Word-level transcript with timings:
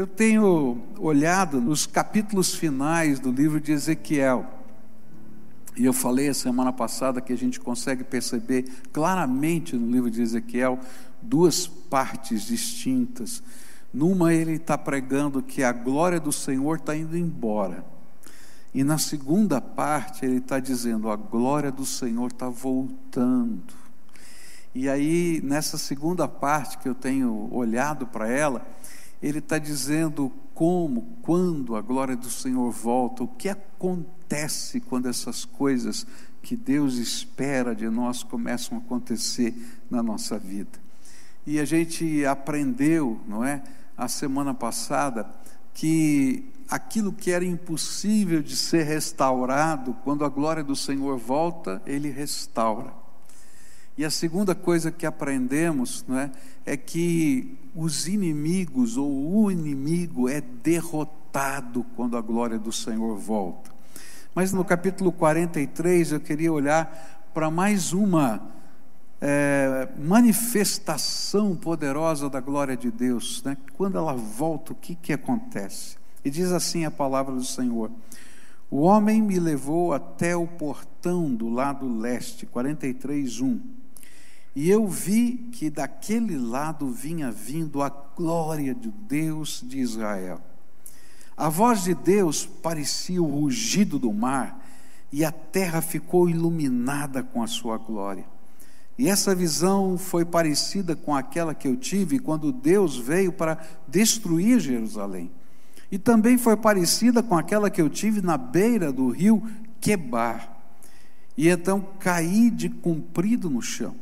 Eu 0.00 0.06
tenho 0.06 0.80
olhado 0.98 1.60
nos 1.60 1.84
capítulos 1.84 2.54
finais 2.54 3.20
do 3.20 3.30
livro 3.30 3.60
de 3.60 3.72
Ezequiel. 3.72 4.46
E 5.76 5.84
eu 5.84 5.92
falei 5.92 6.30
a 6.30 6.32
semana 6.32 6.72
passada 6.72 7.20
que 7.20 7.34
a 7.34 7.36
gente 7.36 7.60
consegue 7.60 8.02
perceber 8.02 8.64
claramente 8.94 9.76
no 9.76 9.92
livro 9.92 10.10
de 10.10 10.22
Ezequiel 10.22 10.80
duas 11.20 11.66
partes 11.66 12.46
distintas. 12.46 13.42
Numa, 13.92 14.32
ele 14.32 14.52
está 14.52 14.78
pregando 14.78 15.42
que 15.42 15.62
a 15.62 15.70
glória 15.70 16.18
do 16.18 16.32
Senhor 16.32 16.78
está 16.78 16.96
indo 16.96 17.14
embora. 17.14 17.84
E 18.72 18.82
na 18.82 18.96
segunda 18.96 19.60
parte, 19.60 20.24
ele 20.24 20.38
está 20.38 20.58
dizendo: 20.58 21.10
a 21.10 21.16
glória 21.16 21.70
do 21.70 21.84
Senhor 21.84 22.28
está 22.28 22.48
voltando. 22.48 23.74
E 24.74 24.88
aí, 24.88 25.42
nessa 25.44 25.76
segunda 25.76 26.26
parte 26.26 26.78
que 26.78 26.88
eu 26.88 26.94
tenho 26.94 27.50
olhado 27.52 28.06
para 28.06 28.30
ela, 28.30 28.66
ele 29.22 29.38
está 29.38 29.58
dizendo 29.58 30.32
como, 30.54 31.18
quando 31.22 31.76
a 31.76 31.80
glória 31.80 32.16
do 32.16 32.30
Senhor 32.30 32.70
volta, 32.70 33.22
o 33.22 33.28
que 33.28 33.48
acontece 33.48 34.80
quando 34.80 35.08
essas 35.08 35.44
coisas 35.44 36.06
que 36.42 36.56
Deus 36.56 36.96
espera 36.96 37.74
de 37.74 37.88
nós 37.88 38.22
começam 38.22 38.78
a 38.78 38.80
acontecer 38.80 39.54
na 39.90 40.02
nossa 40.02 40.38
vida. 40.38 40.78
E 41.46 41.58
a 41.58 41.64
gente 41.64 42.24
aprendeu, 42.24 43.20
não 43.26 43.44
é, 43.44 43.62
a 43.96 44.08
semana 44.08 44.54
passada, 44.54 45.30
que 45.74 46.44
aquilo 46.68 47.12
que 47.12 47.30
era 47.30 47.44
impossível 47.44 48.42
de 48.42 48.56
ser 48.56 48.84
restaurado, 48.84 49.94
quando 50.04 50.24
a 50.24 50.28
glória 50.28 50.62
do 50.62 50.76
Senhor 50.76 51.18
volta, 51.18 51.82
Ele 51.84 52.10
restaura. 52.10 52.99
E 53.96 54.04
a 54.04 54.10
segunda 54.10 54.54
coisa 54.54 54.90
que 54.90 55.04
aprendemos 55.04 56.04
não 56.08 56.18
é, 56.18 56.30
é 56.64 56.76
que 56.76 57.56
os 57.74 58.08
inimigos, 58.08 58.96
ou 58.96 59.44
o 59.44 59.50
inimigo, 59.50 60.28
é 60.28 60.40
derrotado 60.40 61.84
quando 61.96 62.16
a 62.16 62.20
glória 62.20 62.58
do 62.58 62.72
Senhor 62.72 63.16
volta. 63.16 63.70
Mas 64.34 64.52
no 64.52 64.64
capítulo 64.64 65.12
43 65.12 66.12
eu 66.12 66.20
queria 66.20 66.52
olhar 66.52 67.28
para 67.34 67.50
mais 67.50 67.92
uma 67.92 68.42
é, 69.20 69.88
manifestação 69.98 71.54
poderosa 71.54 72.30
da 72.30 72.40
glória 72.40 72.76
de 72.76 72.90
Deus. 72.90 73.42
Né? 73.42 73.56
Quando 73.76 73.98
ela 73.98 74.14
volta, 74.14 74.72
o 74.72 74.76
que, 74.76 74.94
que 74.94 75.12
acontece? 75.12 75.96
E 76.24 76.30
diz 76.30 76.52
assim 76.52 76.84
a 76.84 76.90
palavra 76.90 77.34
do 77.34 77.44
Senhor: 77.44 77.90
O 78.70 78.80
homem 78.80 79.20
me 79.20 79.38
levou 79.38 79.92
até 79.92 80.34
o 80.34 80.46
portão 80.46 81.34
do 81.34 81.48
lado 81.48 81.88
leste, 81.88 82.46
43, 82.46 83.40
1. 83.40 83.60
E 84.54 84.68
eu 84.68 84.86
vi 84.86 85.48
que 85.52 85.70
daquele 85.70 86.36
lado 86.36 86.90
vinha 86.90 87.30
vindo 87.30 87.82
a 87.82 87.88
glória 87.88 88.74
de 88.74 88.90
Deus 88.90 89.62
de 89.64 89.78
Israel. 89.78 90.40
A 91.36 91.48
voz 91.48 91.84
de 91.84 91.94
Deus 91.94 92.44
parecia 92.44 93.22
o 93.22 93.26
rugido 93.26 93.98
do 93.98 94.12
mar, 94.12 94.66
e 95.12 95.24
a 95.24 95.32
terra 95.32 95.80
ficou 95.80 96.28
iluminada 96.28 97.22
com 97.22 97.42
a 97.42 97.46
sua 97.46 97.78
glória. 97.78 98.24
E 98.98 99.08
essa 99.08 99.34
visão 99.34 99.96
foi 99.96 100.24
parecida 100.24 100.94
com 100.94 101.14
aquela 101.14 101.54
que 101.54 101.66
eu 101.66 101.76
tive 101.76 102.18
quando 102.18 102.52
Deus 102.52 102.96
veio 102.98 103.32
para 103.32 103.58
destruir 103.88 104.60
Jerusalém. 104.60 105.30
E 105.90 105.98
também 105.98 106.36
foi 106.36 106.56
parecida 106.56 107.22
com 107.22 107.34
aquela 107.34 107.70
que 107.70 107.80
eu 107.80 107.88
tive 107.88 108.20
na 108.20 108.36
beira 108.36 108.92
do 108.92 109.08
rio 109.08 109.42
Quebar. 109.80 110.58
E 111.36 111.48
então 111.48 111.80
caí 111.98 112.50
de 112.50 112.68
comprido 112.68 113.48
no 113.48 113.62
chão. 113.62 113.96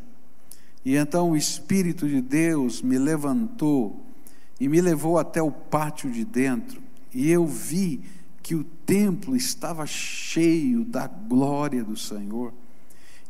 E 0.84 0.96
então 0.96 1.30
o 1.30 1.36
Espírito 1.36 2.08
de 2.08 2.20
Deus 2.20 2.82
me 2.82 2.98
levantou 2.98 4.04
e 4.60 4.68
me 4.68 4.80
levou 4.80 5.18
até 5.18 5.42
o 5.42 5.50
pátio 5.50 6.10
de 6.10 6.24
dentro. 6.24 6.80
E 7.12 7.30
eu 7.30 7.46
vi 7.46 8.02
que 8.42 8.54
o 8.54 8.64
templo 8.64 9.36
estava 9.36 9.86
cheio 9.86 10.84
da 10.84 11.06
glória 11.06 11.84
do 11.84 11.96
Senhor 11.96 12.52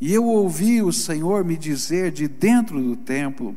e 0.00 0.14
eu 0.14 0.24
ouvi 0.24 0.80
o 0.80 0.92
Senhor 0.92 1.44
me 1.44 1.56
dizer 1.56 2.12
de 2.12 2.28
dentro 2.28 2.80
do 2.80 2.96
templo: 2.96 3.56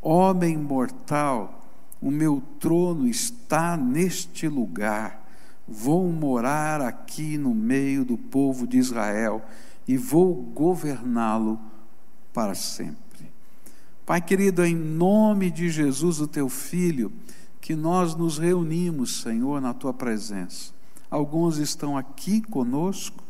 Homem 0.00 0.56
mortal, 0.56 1.68
o 2.00 2.10
meu 2.10 2.42
trono 2.58 3.06
está 3.06 3.76
neste 3.76 4.48
lugar. 4.48 5.24
Vou 5.68 6.10
morar 6.10 6.80
aqui 6.80 7.36
no 7.36 7.54
meio 7.54 8.04
do 8.04 8.16
povo 8.16 8.66
de 8.66 8.78
Israel 8.78 9.42
e 9.86 9.96
vou 9.96 10.34
governá-lo 10.34 11.60
para 12.36 12.54
sempre. 12.54 13.32
Pai 14.04 14.20
querido, 14.20 14.62
em 14.62 14.74
nome 14.74 15.50
de 15.50 15.70
Jesus, 15.70 16.20
o 16.20 16.26
teu 16.26 16.50
filho, 16.50 17.10
que 17.62 17.74
nós 17.74 18.14
nos 18.14 18.36
reunimos, 18.36 19.22
Senhor, 19.22 19.58
na 19.58 19.72
tua 19.72 19.94
presença. 19.94 20.70
Alguns 21.10 21.56
estão 21.56 21.96
aqui 21.96 22.42
conosco, 22.42 23.24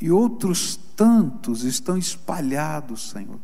e 0.00 0.10
outros 0.10 0.74
tantos 0.96 1.64
estão 1.64 1.98
espalhados, 1.98 3.10
Senhor. 3.10 3.38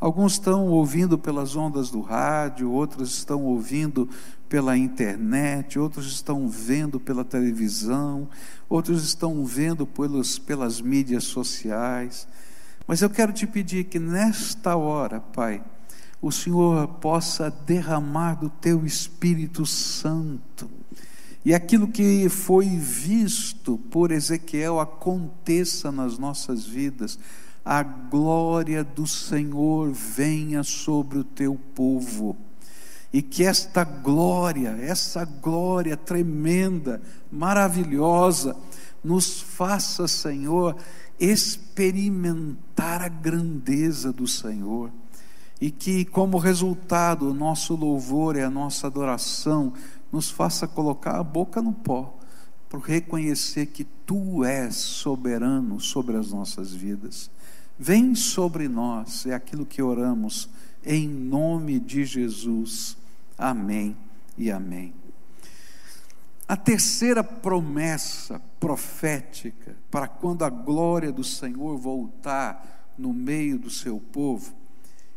Alguns 0.00 0.32
estão 0.32 0.66
ouvindo 0.66 1.16
pelas 1.16 1.54
ondas 1.54 1.88
do 1.88 2.00
rádio, 2.00 2.68
outros 2.68 3.16
estão 3.16 3.44
ouvindo 3.44 4.08
pela 4.48 4.76
internet, 4.76 5.78
outros 5.78 6.08
estão 6.08 6.48
vendo 6.48 6.98
pela 6.98 7.24
televisão, 7.24 8.28
outros 8.68 9.04
estão 9.04 9.44
vendo 9.44 9.86
pelos, 9.86 10.40
pelas 10.40 10.80
mídias 10.80 11.22
sociais. 11.22 12.26
Mas 12.86 13.02
eu 13.02 13.10
quero 13.10 13.32
te 13.32 13.46
pedir 13.46 13.84
que 13.84 13.98
nesta 13.98 14.76
hora, 14.76 15.20
Pai, 15.20 15.62
o 16.20 16.30
Senhor 16.30 16.86
possa 16.86 17.50
derramar 17.50 18.34
do 18.34 18.48
teu 18.48 18.86
Espírito 18.86 19.66
Santo 19.66 20.70
e 21.46 21.54
aquilo 21.54 21.86
que 21.86 22.28
foi 22.28 22.66
visto 22.66 23.78
por 23.78 24.10
Ezequiel 24.10 24.80
aconteça 24.80 25.92
nas 25.92 26.18
nossas 26.18 26.66
vidas. 26.66 27.20
A 27.64 27.84
glória 27.84 28.82
do 28.82 29.06
Senhor 29.06 29.92
venha 29.92 30.64
sobre 30.64 31.18
o 31.18 31.22
teu 31.22 31.54
povo. 31.72 32.36
E 33.12 33.22
que 33.22 33.44
esta 33.44 33.84
glória, 33.84 34.70
essa 34.70 35.24
glória 35.24 35.96
tremenda, 35.96 37.00
maravilhosa, 37.30 38.56
nos 39.04 39.40
faça, 39.40 40.08
Senhor, 40.08 40.76
experimentar 41.18 43.02
a 43.02 43.08
grandeza 43.08 44.12
do 44.12 44.26
Senhor. 44.26 44.90
E 45.60 45.70
que, 45.70 46.04
como 46.04 46.38
resultado, 46.38 47.30
o 47.30 47.34
nosso 47.34 47.74
louvor 47.74 48.36
e 48.36 48.42
a 48.42 48.50
nossa 48.50 48.86
adoração 48.86 49.72
nos 50.12 50.30
faça 50.30 50.68
colocar 50.68 51.18
a 51.18 51.22
boca 51.22 51.62
no 51.62 51.72
pó, 51.72 52.14
para 52.68 52.80
reconhecer 52.80 53.66
que 53.66 53.84
Tu 53.84 54.44
és 54.44 54.76
soberano 54.76 55.80
sobre 55.80 56.16
as 56.16 56.30
nossas 56.30 56.72
vidas. 56.72 57.30
Vem 57.78 58.14
sobre 58.14 58.68
nós, 58.68 59.26
é 59.26 59.34
aquilo 59.34 59.66
que 59.66 59.82
oramos, 59.82 60.48
em 60.84 61.08
nome 61.08 61.80
de 61.80 62.04
Jesus. 62.04 62.96
Amém 63.36 63.96
e 64.38 64.50
amém. 64.50 65.05
A 66.48 66.56
terceira 66.56 67.24
promessa 67.24 68.40
profética 68.60 69.76
para 69.90 70.06
quando 70.06 70.44
a 70.44 70.50
glória 70.50 71.10
do 71.10 71.24
Senhor 71.24 71.76
voltar 71.76 72.94
no 72.96 73.12
meio 73.12 73.58
do 73.58 73.68
seu 73.68 73.98
povo 73.98 74.54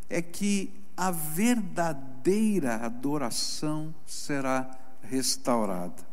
é 0.10 0.24
que 0.24 0.74
a 0.98 1.12
verdadeira 1.12 2.78
adoração 2.78 3.94
será 4.08 4.72
restaurada. 5.04 6.10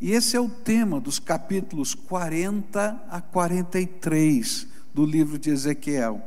E 0.00 0.10
esse 0.10 0.36
é 0.36 0.40
o 0.40 0.48
tema 0.48 1.00
dos 1.00 1.20
capítulos 1.20 1.94
40 1.94 3.04
a 3.08 3.20
43 3.20 4.66
do 4.92 5.06
livro 5.06 5.38
de 5.38 5.50
Ezequiel. 5.50 6.20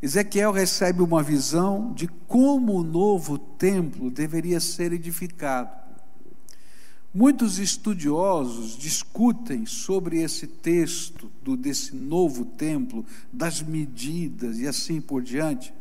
Ezequiel 0.00 0.52
recebe 0.52 1.02
uma 1.02 1.22
visão 1.22 1.92
de 1.92 2.06
como 2.06 2.78
o 2.78 2.84
novo 2.84 3.36
templo 3.36 4.08
deveria 4.08 4.60
ser 4.60 4.92
edificado. 4.92 5.79
Muitos 7.12 7.58
estudiosos 7.58 8.78
discutem 8.78 9.66
sobre 9.66 10.22
esse 10.22 10.46
texto 10.46 11.28
do, 11.42 11.56
desse 11.56 11.96
novo 11.96 12.44
templo, 12.44 13.04
das 13.32 13.60
medidas 13.60 14.60
e 14.60 14.68
assim 14.68 15.00
por 15.00 15.20
diante. 15.20 15.74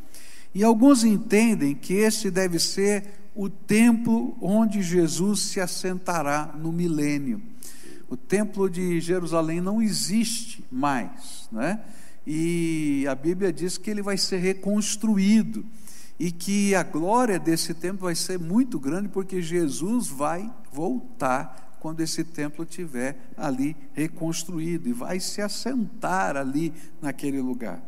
E 0.56 0.64
alguns 0.64 1.04
entendem 1.04 1.76
que 1.76 1.94
esse 1.94 2.32
deve 2.32 2.58
ser 2.58 3.04
o 3.36 3.48
templo 3.48 4.36
onde 4.42 4.82
Jesus 4.82 5.42
se 5.42 5.60
assentará 5.60 6.56
no 6.60 6.72
milênio. 6.72 7.40
O 8.10 8.18
templo 8.18 8.68
de 8.68 9.00
Jerusalém 9.00 9.62
não 9.62 9.80
existe 9.80 10.66
mais, 10.72 11.48
né? 11.52 11.80
E 12.26 13.06
a 13.08 13.14
Bíblia 13.14 13.54
diz 13.54 13.78
que 13.78 13.92
ele 13.92 14.02
vai 14.02 14.18
ser 14.18 14.38
reconstruído 14.38 15.64
e 16.20 16.32
que 16.32 16.76
a 16.76 16.84
glória 16.84 17.40
desse 17.40 17.74
templo 17.74 18.06
vai 18.06 18.16
ser 18.16 18.38
muito 18.38 18.78
grande 18.78 19.08
porque 19.08 19.42
Jesus 19.42 20.08
vai 20.08 20.52
voltar 20.72 21.78
quando 21.80 22.02
esse 22.02 22.26
templo 22.26 22.66
estiver 22.66 23.18
ali 23.38 23.76
reconstruído 23.94 24.90
e 24.90 24.94
vai 24.94 25.20
se 25.20 25.42
assentar 25.42 26.36
ali 26.36 26.74
naquele 27.02 27.40
lugar. 27.40 27.82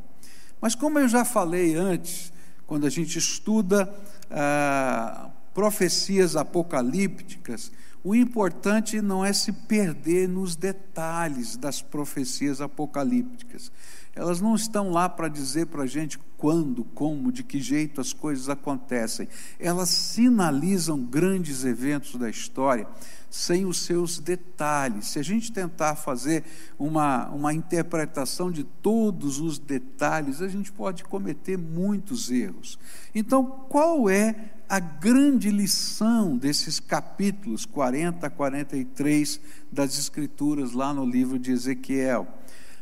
Mas 0.62 0.76
como 0.76 0.98
eu 0.98 1.10
já 1.10 1.26
falei 1.26 1.76
antes, 1.76 2.32
quando 2.66 2.88
a 2.88 2.90
gente 2.90 3.20
estuda 3.20 3.94
ah, 4.30 5.30
profecias 5.54 6.38
apocalípticas, 6.38 7.70
o 8.04 8.16
importante 8.16 9.02
não 9.02 9.26
é 9.26 9.34
se 9.34 9.52
perder 9.52 10.28
nos 10.28 10.56
detalhes 10.56 11.58
das 11.58 11.82
profecias 11.82 12.62
apocalípticas. 12.62 13.72
Elas 14.14 14.42
não 14.42 14.56
estão 14.56 14.92
lá 14.92 15.08
para 15.08 15.28
dizer 15.28 15.68
para 15.68 15.84
a 15.84 15.88
gente 15.88 16.20
quando, 16.38 16.84
como, 16.84 17.32
de 17.32 17.44
que 17.44 17.62
jeito 17.62 18.02
as 18.02 18.12
coisas 18.12 18.50
acontecem. 18.50 19.28
Elas 19.60 19.90
sinalizam 19.90 21.02
grandes 21.02 21.64
eventos 21.64 22.16
da 22.16 22.30
história 22.30 22.88
sem 23.32 23.66
os 23.66 23.80
seus 23.80 24.20
detalhes. 24.20 25.08
Se 25.08 25.18
a 25.20 25.24
gente 25.24 25.54
tentar 25.54 25.96
fazer 25.96 26.44
uma, 26.78 27.30
uma 27.30 27.54
interpretação 27.54 28.52
de 28.52 28.66
todos 28.66 29.40
os 29.40 29.58
detalhes, 29.58 30.42
a 30.42 30.50
gente 30.50 30.72
pode 30.72 31.06
cometer 31.06 31.58
muitos 31.58 32.30
erros. 32.30 32.78
Então, 33.16 33.46
qual 33.70 34.10
é 34.10 34.52
a 34.68 34.80
grande 34.80 35.50
lição 35.50 36.38
desses 36.38 36.80
capítulos 36.80 37.66
40 37.66 38.28
a 38.28 38.30
43 38.30 39.40
das 39.72 39.98
Escrituras, 39.98 40.74
lá 40.74 40.94
no 40.94 41.06
livro 41.06 41.40
de 41.40 41.52
Ezequiel? 41.52 42.28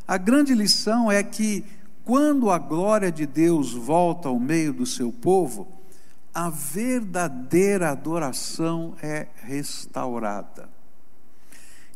A 0.10 0.18
grande 0.18 0.56
lição 0.56 1.12
é 1.12 1.22
que, 1.22 1.64
quando 2.04 2.50
a 2.50 2.58
glória 2.58 3.12
de 3.12 3.28
Deus 3.28 3.74
volta 3.74 4.28
ao 4.28 4.40
meio 4.40 4.74
do 4.74 4.84
seu 4.84 5.12
povo, 5.12 5.68
a 6.34 6.50
verdadeira 6.50 7.92
adoração 7.92 8.96
é 9.04 9.28
restaurada. 9.44 10.68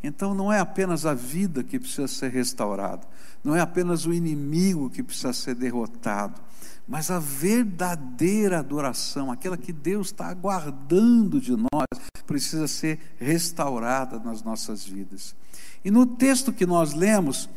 Então 0.03 0.35
não 0.35 0.53
é 0.53 0.59
apenas 0.59 1.07
a 1.07 1.15
vida 1.15 1.63
que 1.63 1.79
precisa 1.79 2.07
ser 2.07 2.29
restaurada, 2.29 3.01
não 3.43 3.55
é 3.55 3.61
apenas 3.61 4.05
o 4.05 4.13
inimigo 4.13 4.91
que 4.91 5.01
precisa 5.01 5.33
ser 5.33 5.55
derrotado, 5.55 6.39
mas 6.87 7.09
a 7.09 7.17
verdadeira 7.17 8.59
adoração, 8.59 9.31
aquela 9.31 9.57
que 9.57 9.73
Deus 9.73 10.09
está 10.09 10.27
aguardando 10.27 11.41
de 11.41 11.53
nós, 11.53 11.87
precisa 12.27 12.67
ser 12.67 12.99
restaurada 13.17 14.19
nas 14.19 14.43
nossas 14.43 14.85
vidas. 14.85 15.35
E 15.83 15.91
no 15.91 16.05
texto 16.05 16.53
que 16.53 16.65
nós 16.65 16.93
lemos, 16.93 17.49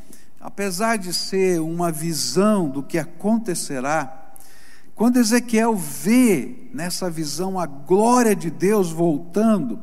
apesar 0.46 0.96
de 0.96 1.12
ser 1.12 1.60
uma 1.60 1.90
visão 1.90 2.69
do 2.69 2.81
que 2.81 2.98
acontecerá, 2.98 4.31
quando 4.94 5.16
Ezequiel 5.16 5.75
vê 5.75 6.69
nessa 6.72 7.10
visão 7.10 7.58
a 7.58 7.66
glória 7.66 8.34
de 8.37 8.48
Deus 8.48 8.93
voltando, 8.93 9.81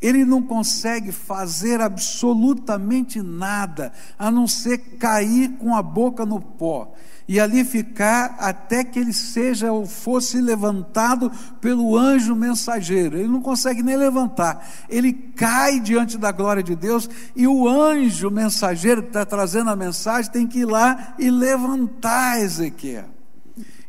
ele 0.00 0.24
não 0.24 0.42
consegue 0.42 1.12
fazer 1.12 1.82
absolutamente 1.82 3.20
nada, 3.20 3.92
a 4.18 4.30
não 4.30 4.48
ser 4.48 4.78
cair 4.98 5.50
com 5.58 5.76
a 5.76 5.82
boca 5.82 6.24
no 6.24 6.40
pó 6.40 6.94
e 7.28 7.38
ali 7.38 7.62
ficar 7.62 8.36
até 8.38 8.82
que 8.82 8.98
ele 8.98 9.12
seja 9.12 9.70
ou 9.70 9.86
fosse 9.86 10.40
levantado 10.40 11.30
pelo 11.60 11.94
anjo 11.94 12.34
mensageiro. 12.34 13.18
Ele 13.18 13.28
não 13.28 13.42
consegue 13.42 13.82
nem 13.82 13.96
levantar, 13.96 14.66
ele 14.88 15.12
cai 15.12 15.78
diante 15.78 16.16
da 16.16 16.32
glória 16.32 16.62
de 16.62 16.74
Deus 16.74 17.08
e 17.36 17.46
o 17.46 17.68
anjo 17.68 18.30
mensageiro 18.30 19.02
que 19.02 19.08
está 19.08 19.26
trazendo 19.26 19.68
a 19.68 19.76
mensagem 19.76 20.32
tem 20.32 20.46
que 20.46 20.60
ir 20.60 20.64
lá 20.64 21.14
e 21.18 21.30
levantar 21.30 22.40
Ezequiel. 22.40 23.10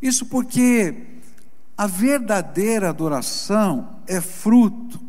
Isso 0.01 0.25
porque 0.25 1.07
a 1.77 1.87
verdadeira 1.87 2.89
adoração 2.89 4.01
é 4.05 4.19
fruto, 4.19 4.99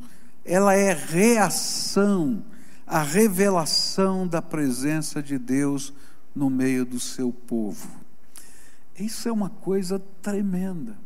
ela 0.44 0.74
é 0.74 0.92
reação 0.92 2.44
à 2.86 3.02
revelação 3.02 4.26
da 4.26 4.40
presença 4.40 5.20
de 5.20 5.36
Deus 5.36 5.92
no 6.34 6.48
meio 6.48 6.84
do 6.84 7.00
seu 7.00 7.32
povo. 7.32 7.99
Isso 9.00 9.28
é 9.28 9.32
uma 9.32 9.48
coisa 9.48 9.98
tremenda. 10.20 10.96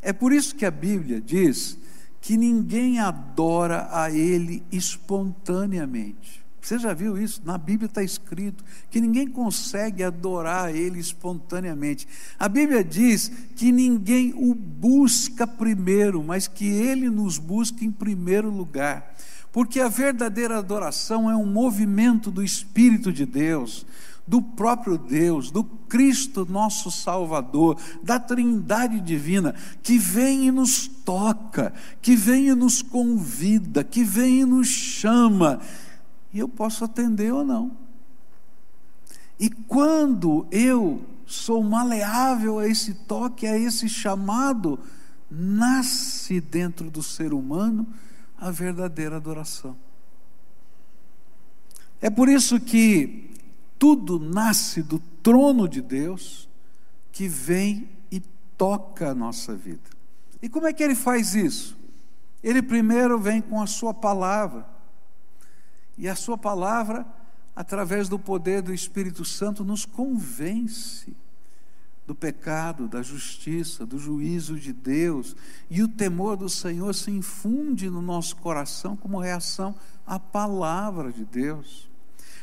É 0.00 0.12
por 0.12 0.32
isso 0.32 0.54
que 0.54 0.64
a 0.64 0.70
Bíblia 0.70 1.20
diz 1.20 1.76
que 2.20 2.36
ninguém 2.36 2.98
adora 2.98 3.88
a 3.90 4.10
Ele 4.10 4.62
espontaneamente. 4.70 6.44
Você 6.66 6.80
já 6.80 6.92
viu 6.92 7.16
isso? 7.16 7.42
Na 7.44 7.56
Bíblia 7.56 7.86
está 7.86 8.02
escrito 8.02 8.64
que 8.90 9.00
ninguém 9.00 9.28
consegue 9.28 10.02
adorar 10.02 10.74
Ele 10.74 10.98
espontaneamente. 10.98 12.08
A 12.36 12.48
Bíblia 12.48 12.82
diz 12.82 13.30
que 13.54 13.70
ninguém 13.70 14.34
o 14.36 14.52
busca 14.52 15.46
primeiro, 15.46 16.24
mas 16.24 16.48
que 16.48 16.66
Ele 16.66 17.08
nos 17.08 17.38
busca 17.38 17.84
em 17.84 17.92
primeiro 17.92 18.50
lugar. 18.50 19.14
Porque 19.52 19.78
a 19.78 19.88
verdadeira 19.88 20.58
adoração 20.58 21.30
é 21.30 21.36
um 21.36 21.46
movimento 21.46 22.32
do 22.32 22.42
Espírito 22.42 23.12
de 23.12 23.24
Deus, 23.24 23.86
do 24.26 24.42
próprio 24.42 24.98
Deus, 24.98 25.50
do 25.50 25.62
Cristo 25.62 26.44
nosso 26.44 26.90
Salvador, 26.90 27.78
da 28.02 28.18
Trindade 28.18 29.00
Divina, 29.00 29.54
que 29.82 29.98
vem 29.98 30.48
e 30.48 30.50
nos 30.50 30.88
toca, 30.88 31.72
que 32.02 32.16
vem 32.16 32.48
e 32.48 32.54
nos 32.54 32.82
convida, 32.82 33.84
que 33.84 34.02
vem 34.02 34.40
e 34.40 34.44
nos 34.44 34.68
chama 34.68 35.60
e 36.36 36.38
eu 36.38 36.48
posso 36.50 36.84
atender 36.84 37.32
ou 37.32 37.42
não. 37.42 37.74
E 39.40 39.48
quando 39.48 40.46
eu 40.50 41.02
sou 41.24 41.62
maleável 41.62 42.58
a 42.58 42.68
esse 42.68 42.92
toque, 42.92 43.46
a 43.46 43.58
esse 43.58 43.88
chamado, 43.88 44.78
nasce 45.30 46.38
dentro 46.38 46.90
do 46.90 47.02
ser 47.02 47.32
humano 47.32 47.86
a 48.36 48.50
verdadeira 48.50 49.16
adoração. 49.16 49.74
É 52.02 52.10
por 52.10 52.28
isso 52.28 52.60
que 52.60 53.30
tudo 53.78 54.18
nasce 54.18 54.82
do 54.82 54.98
trono 55.22 55.68
de 55.68 55.80
Deus, 55.80 56.48
que 57.12 57.28
vem 57.28 57.88
e 58.10 58.20
toca 58.56 59.10
a 59.10 59.14
nossa 59.14 59.54
vida. 59.54 59.90
E 60.42 60.48
como 60.48 60.66
é 60.66 60.72
que 60.72 60.82
ele 60.82 60.94
faz 60.94 61.34
isso? 61.34 61.76
Ele 62.42 62.62
primeiro 62.62 63.18
vem 63.18 63.40
com 63.40 63.60
a 63.60 63.66
sua 63.66 63.92
palavra. 63.92 64.76
E 65.98 66.08
a 66.08 66.14
Sua 66.14 66.36
palavra, 66.36 67.06
através 67.54 68.08
do 68.08 68.18
poder 68.18 68.60
do 68.60 68.72
Espírito 68.72 69.24
Santo, 69.24 69.64
nos 69.64 69.86
convence 69.86 71.16
do 72.06 72.14
pecado, 72.14 72.86
da 72.86 73.02
justiça, 73.02 73.84
do 73.84 73.98
juízo 73.98 74.60
de 74.60 74.72
Deus, 74.72 75.34
e 75.68 75.82
o 75.82 75.88
temor 75.88 76.36
do 76.36 76.48
Senhor 76.48 76.94
se 76.94 77.10
infunde 77.10 77.90
no 77.90 78.00
nosso 78.00 78.36
coração 78.36 78.96
como 78.96 79.18
reação 79.18 79.74
à 80.06 80.18
palavra 80.18 81.10
de 81.10 81.24
Deus. 81.24 81.88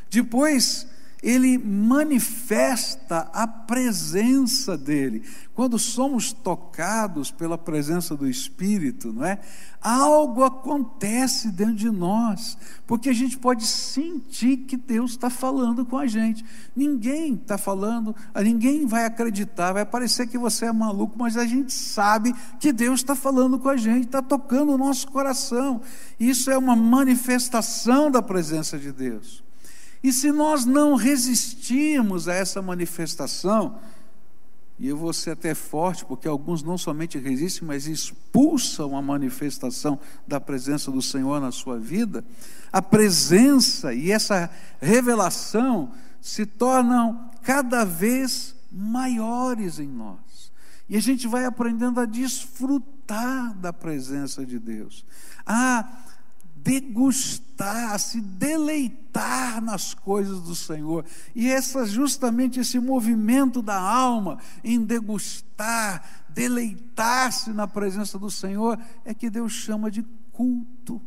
Depois, 0.09 0.87
ele 1.23 1.57
manifesta 1.57 3.29
a 3.33 3.47
presença 3.47 4.77
dele. 4.77 5.23
Quando 5.55 5.79
somos 5.79 6.33
tocados 6.33 7.31
pela 7.31 7.57
presença 7.57 8.13
do 8.13 8.27
Espírito, 8.27 9.13
não 9.13 9.23
é? 9.23 9.39
Algo 9.81 10.43
acontece 10.43 11.49
dentro 11.49 11.75
de 11.75 11.89
nós, 11.89 12.57
porque 12.85 13.09
a 13.09 13.13
gente 13.13 13.37
pode 13.37 13.65
sentir 13.65 14.57
que 14.57 14.75
Deus 14.75 15.11
está 15.11 15.29
falando 15.29 15.85
com 15.85 15.97
a 15.97 16.07
gente. 16.07 16.43
Ninguém 16.75 17.35
está 17.35 17.57
falando, 17.57 18.13
ninguém 18.35 18.85
vai 18.85 19.05
acreditar, 19.05 19.71
vai 19.71 19.85
parecer 19.85 20.27
que 20.27 20.37
você 20.37 20.65
é 20.65 20.73
maluco, 20.73 21.17
mas 21.17 21.37
a 21.37 21.45
gente 21.45 21.71
sabe 21.71 22.35
que 22.59 22.73
Deus 22.73 22.99
está 22.99 23.15
falando 23.15 23.57
com 23.57 23.69
a 23.69 23.77
gente, 23.77 24.07
está 24.07 24.21
tocando 24.21 24.73
o 24.73 24.77
nosso 24.77 25.07
coração. 25.07 25.79
Isso 26.19 26.51
é 26.51 26.57
uma 26.57 26.75
manifestação 26.75 28.11
da 28.11 28.21
presença 28.21 28.77
de 28.77 28.91
Deus. 28.91 29.43
E 30.03 30.11
se 30.11 30.31
nós 30.31 30.65
não 30.65 30.95
resistirmos 30.95 32.27
a 32.27 32.33
essa 32.33 32.61
manifestação, 32.61 33.79
e 34.77 34.87
eu 34.89 34.97
vou 34.97 35.13
ser 35.13 35.31
até 35.31 35.55
forte, 35.55 36.03
porque 36.03 36.27
alguns 36.27 36.61
não 36.61 36.77
somente 36.77 37.17
resistem, 37.17 37.65
mas 37.65 37.87
expulsam 37.87 38.97
a 38.97 39.01
manifestação 39.01 39.97
da 40.27 40.41
presença 40.41 40.91
do 40.91 41.01
Senhor 41.01 41.39
na 41.39 41.51
sua 41.51 41.79
vida, 41.79 42.23
a 42.71 42.81
presença 42.81 43.93
e 43.93 44.11
essa 44.11 44.49
revelação 44.81 45.91
se 46.19 46.45
tornam 46.45 47.29
cada 47.41 47.85
vez 47.85 48.55
maiores 48.71 49.79
em 49.79 49.87
nós. 49.87 50.51
E 50.89 50.97
a 50.97 51.01
gente 51.01 51.27
vai 51.27 51.45
aprendendo 51.45 51.99
a 51.99 52.05
desfrutar 52.05 53.53
da 53.53 53.71
presença 53.71 54.45
de 54.45 54.59
Deus, 54.59 55.05
a 55.45 56.02
degustar, 56.63 57.99
se 57.99 58.21
deleitar 58.21 59.61
nas 59.61 59.93
coisas 59.93 60.41
do 60.41 60.55
Senhor. 60.55 61.05
E 61.35 61.49
essa 61.51 61.85
justamente 61.85 62.59
esse 62.59 62.79
movimento 62.79 63.61
da 63.61 63.77
alma 63.77 64.39
em 64.63 64.83
degustar, 64.83 66.23
deleitar-se 66.29 67.51
na 67.51 67.67
presença 67.67 68.17
do 68.17 68.31
Senhor 68.31 68.79
é 69.03 69.13
que 69.13 69.29
Deus 69.29 69.51
chama 69.51 69.91
de 69.91 70.03
culto. 70.31 71.01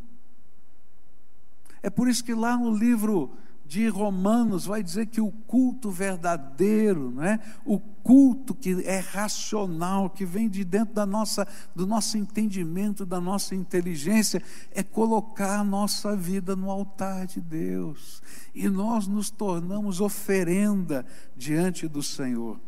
É 1.82 1.88
por 1.88 2.08
isso 2.08 2.22
que 2.22 2.34
lá 2.34 2.56
no 2.56 2.76
livro 2.76 3.32
de 3.66 3.88
Romanos 3.88 4.64
vai 4.64 4.82
dizer 4.82 5.06
que 5.06 5.20
o 5.20 5.30
culto 5.30 5.90
verdadeiro, 5.90 7.10
não 7.10 7.24
é? 7.24 7.40
O 7.64 7.80
culto 7.80 8.54
que 8.54 8.82
é 8.84 9.00
racional, 9.00 10.08
que 10.08 10.24
vem 10.24 10.48
de 10.48 10.64
dentro 10.64 10.94
da 10.94 11.04
nossa 11.04 11.46
do 11.74 11.86
nosso 11.86 12.16
entendimento, 12.16 13.04
da 13.04 13.20
nossa 13.20 13.54
inteligência, 13.54 14.40
é 14.70 14.82
colocar 14.82 15.60
a 15.60 15.64
nossa 15.64 16.16
vida 16.16 16.54
no 16.54 16.70
altar 16.70 17.26
de 17.26 17.40
Deus. 17.40 18.22
E 18.54 18.68
nós 18.68 19.08
nos 19.08 19.30
tornamos 19.30 20.00
oferenda 20.00 21.04
diante 21.36 21.88
do 21.88 22.02
Senhor. 22.02 22.60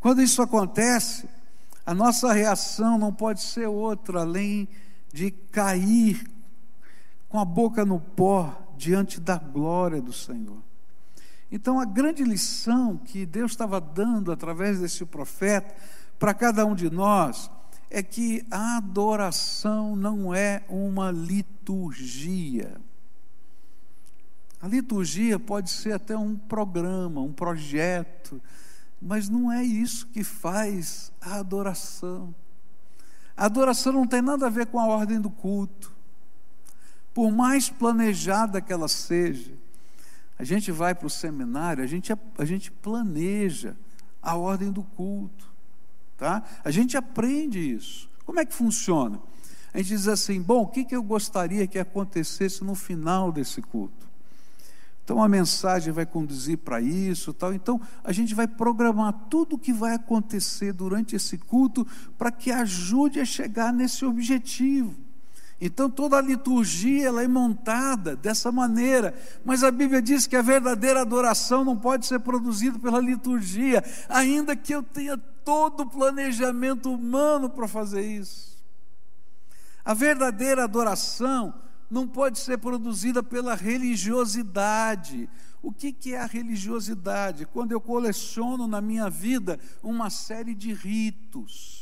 Quando 0.00 0.22
isso 0.22 0.40
acontece, 0.40 1.28
a 1.84 1.94
nossa 1.94 2.32
reação 2.32 2.98
não 2.98 3.12
pode 3.12 3.42
ser 3.42 3.66
outra 3.66 4.22
além 4.22 4.66
de 5.12 5.30
cair 5.30 6.24
com 7.28 7.38
a 7.38 7.44
boca 7.44 7.84
no 7.84 8.00
pó 8.00 8.69
diante 8.80 9.20
da 9.20 9.36
glória 9.36 10.00
do 10.00 10.12
Senhor. 10.12 10.62
Então, 11.52 11.78
a 11.78 11.84
grande 11.84 12.24
lição 12.24 12.96
que 12.96 13.26
Deus 13.26 13.50
estava 13.50 13.78
dando 13.78 14.32
através 14.32 14.80
desse 14.80 15.04
profeta 15.04 15.74
para 16.18 16.32
cada 16.32 16.64
um 16.64 16.74
de 16.74 16.88
nós 16.88 17.50
é 17.90 18.02
que 18.02 18.42
a 18.50 18.78
adoração 18.78 19.94
não 19.94 20.34
é 20.34 20.62
uma 20.66 21.10
liturgia. 21.10 22.80
A 24.62 24.66
liturgia 24.66 25.38
pode 25.38 25.68
ser 25.68 25.92
até 25.92 26.16
um 26.16 26.36
programa, 26.36 27.20
um 27.20 27.32
projeto, 27.32 28.40
mas 29.00 29.28
não 29.28 29.52
é 29.52 29.62
isso 29.62 30.06
que 30.06 30.24
faz 30.24 31.12
a 31.20 31.36
adoração. 31.36 32.34
A 33.36 33.44
adoração 33.44 33.92
não 33.92 34.06
tem 34.06 34.22
nada 34.22 34.46
a 34.46 34.50
ver 34.50 34.66
com 34.66 34.78
a 34.78 34.86
ordem 34.86 35.20
do 35.20 35.30
culto. 35.30 35.99
Por 37.12 37.30
mais 37.30 37.68
planejada 37.68 38.60
que 38.60 38.72
ela 38.72 38.88
seja, 38.88 39.52
a 40.38 40.44
gente 40.44 40.72
vai 40.72 40.94
para 40.94 41.06
o 41.06 41.10
seminário, 41.10 41.84
a 41.84 41.86
gente, 41.86 42.12
a 42.38 42.44
gente 42.44 42.70
planeja 42.70 43.76
a 44.22 44.36
ordem 44.36 44.70
do 44.70 44.82
culto, 44.82 45.52
tá? 46.16 46.42
A 46.64 46.70
gente 46.70 46.96
aprende 46.96 47.58
isso. 47.58 48.08
Como 48.24 48.40
é 48.40 48.46
que 48.46 48.54
funciona? 48.54 49.20
A 49.72 49.78
gente 49.78 49.88
diz 49.88 50.08
assim: 50.08 50.40
bom, 50.40 50.62
o 50.62 50.66
que, 50.66 50.84
que 50.84 50.96
eu 50.96 51.02
gostaria 51.02 51.66
que 51.66 51.78
acontecesse 51.78 52.64
no 52.64 52.74
final 52.74 53.30
desse 53.30 53.60
culto? 53.60 54.08
Então 55.04 55.22
a 55.22 55.28
mensagem 55.28 55.92
vai 55.92 56.06
conduzir 56.06 56.58
para 56.58 56.80
isso, 56.80 57.34
tal. 57.34 57.52
Então 57.52 57.80
a 58.04 58.12
gente 58.12 58.34
vai 58.34 58.46
programar 58.46 59.12
tudo 59.28 59.56
o 59.56 59.58
que 59.58 59.72
vai 59.72 59.94
acontecer 59.94 60.72
durante 60.72 61.16
esse 61.16 61.36
culto 61.36 61.86
para 62.16 62.30
que 62.30 62.50
ajude 62.50 63.18
a 63.20 63.24
chegar 63.24 63.72
nesse 63.72 64.04
objetivo. 64.04 64.94
Então 65.60 65.90
toda 65.90 66.16
a 66.16 66.22
liturgia 66.22 67.08
ela 67.08 67.22
é 67.22 67.28
montada 67.28 68.16
dessa 68.16 68.50
maneira, 68.50 69.14
mas 69.44 69.62
a 69.62 69.70
Bíblia 69.70 70.00
diz 70.00 70.26
que 70.26 70.34
a 70.34 70.40
verdadeira 70.40 71.02
adoração 71.02 71.64
não 71.64 71.76
pode 71.76 72.06
ser 72.06 72.20
produzida 72.20 72.78
pela 72.78 72.98
liturgia, 72.98 73.84
ainda 74.08 74.56
que 74.56 74.74
eu 74.74 74.82
tenha 74.82 75.18
todo 75.18 75.82
o 75.82 75.86
planejamento 75.86 76.90
humano 76.90 77.50
para 77.50 77.68
fazer 77.68 78.00
isso. 78.00 78.50
A 79.84 79.92
verdadeira 79.92 80.64
adoração 80.64 81.52
não 81.90 82.06
pode 82.06 82.38
ser 82.38 82.58
produzida 82.58 83.22
pela 83.22 83.54
religiosidade. 83.54 85.28
O 85.62 85.72
que, 85.72 85.92
que 85.92 86.14
é 86.14 86.20
a 86.20 86.26
religiosidade? 86.26 87.44
Quando 87.44 87.72
eu 87.72 87.80
coleciono 87.80 88.66
na 88.66 88.80
minha 88.80 89.10
vida 89.10 89.58
uma 89.82 90.08
série 90.08 90.54
de 90.54 90.72
ritos, 90.72 91.79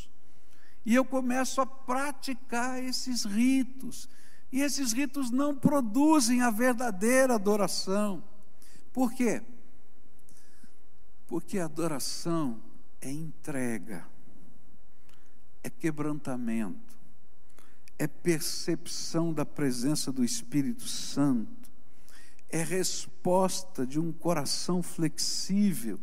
e 0.88 0.94
eu 0.94 1.04
começo 1.04 1.60
a 1.60 1.66
praticar 1.66 2.82
esses 2.82 3.24
ritos, 3.24 4.08
e 4.50 4.62
esses 4.62 4.92
ritos 4.92 5.30
não 5.30 5.54
produzem 5.54 6.40
a 6.40 6.50
verdadeira 6.50 7.34
adoração. 7.34 8.24
Por 8.90 9.12
quê? 9.12 9.42
Porque 11.26 11.58
a 11.58 11.66
adoração 11.66 12.58
é 13.02 13.10
entrega, 13.10 14.08
é 15.62 15.68
quebrantamento 15.68 16.88
é 17.98 18.06
percepção 18.06 19.32
da 19.32 19.44
presença 19.44 20.12
do 20.12 20.24
Espírito 20.24 20.84
Santo, 20.84 21.68
é 22.48 22.62
resposta 22.62 23.84
de 23.84 23.98
um 23.98 24.12
coração 24.12 24.82
flexível 24.82 25.98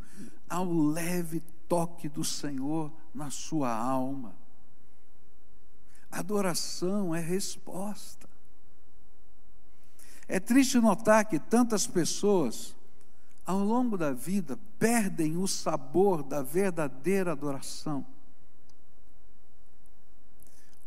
ao 0.47 0.71
leve 0.71 1.41
toque 1.69 2.09
do 2.09 2.23
Senhor 2.23 2.91
na 3.13 3.31
sua 3.31 3.73
alma. 3.73 4.35
Adoração 6.15 7.13
é 7.13 7.19
resposta. 7.19 8.29
É 10.29 10.39
triste 10.39 10.79
notar 10.79 11.25
que 11.25 11.37
tantas 11.37 11.85
pessoas, 11.85 12.73
ao 13.45 13.59
longo 13.59 13.97
da 13.97 14.13
vida, 14.13 14.57
perdem 14.79 15.35
o 15.35 15.45
sabor 15.45 16.23
da 16.23 16.41
verdadeira 16.41 17.33
adoração. 17.33 18.05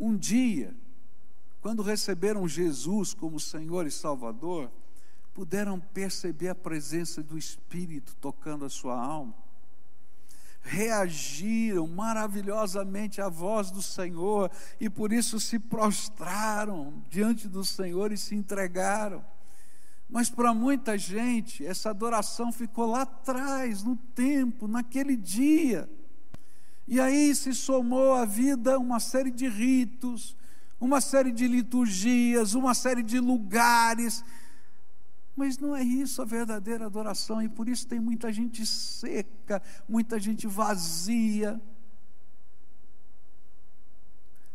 Um 0.01 0.17
dia, 0.17 0.75
quando 1.61 1.83
receberam 1.83 2.49
Jesus 2.49 3.13
como 3.13 3.39
Senhor 3.39 3.87
e 3.87 3.91
Salvador, 3.91 4.71
puderam 5.35 5.79
perceber 5.79 6.49
a 6.49 6.55
presença 6.55 7.23
do 7.23 7.37
Espírito 7.37 8.17
tocando 8.19 8.65
a 8.65 8.71
sua 8.71 8.99
alma. 8.99 9.35
Reagiram 10.71 11.87
maravilhosamente 11.89 13.23
à 13.23 13.29
voz 13.31 13.71
do 13.71 13.81
Senhor 13.81 14.51
e 14.79 14.91
por 14.91 15.15
isso 15.15 15.41
se 15.41 15.59
prostraram 15.59 17.03
diante 17.09 17.49
do 17.49 17.65
Senhor 17.65 18.13
e 18.13 18.19
se 18.19 18.35
entregaram. 18.35 19.25
Mas 20.11 20.29
para 20.29 20.53
muita 20.53 20.99
gente, 20.99 21.65
essa 21.67 21.89
adoração 21.89 22.53
ficou 22.53 22.85
lá 22.85 23.03
atrás, 23.03 23.83
no 23.83 23.97
tempo, 23.97 24.69
naquele 24.69 25.17
dia. 25.17 25.89
E 26.87 27.01
aí 27.01 27.35
se 27.35 27.55
somou 27.55 28.13
à 28.15 28.27
vida 28.27 28.79
uma 28.79 29.01
série 29.01 29.31
de 29.31 29.49
ritos, 29.49 30.37
uma 30.79 31.01
série 31.01 31.33
de 31.33 31.49
liturgias, 31.49 32.55
uma 32.55 32.75
série 32.75 33.03
de 33.03 33.19
lugares. 33.19 34.23
Mas 35.39 35.57
não 35.57 35.77
é 35.77 35.85
isso 35.85 36.21
a 36.21 36.25
verdadeira 36.25 36.87
adoração, 36.87 37.41
e 37.41 37.49
por 37.49 37.69
isso 37.69 37.87
tem 37.87 38.01
muita 38.01 38.33
gente 38.33 38.67
seca, 38.67 39.63
muita 39.89 40.19
gente 40.19 40.49
vazia, 40.49 41.63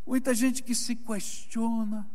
muita 0.06 0.36
gente 0.36 0.62
que 0.62 0.76
se 0.76 0.94
questiona. 0.94 2.06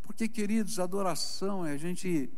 Porque, 0.00 0.28
queridos, 0.28 0.78
adoração 0.78 1.66
é 1.66 1.72
a 1.72 1.76
gente 1.76 2.30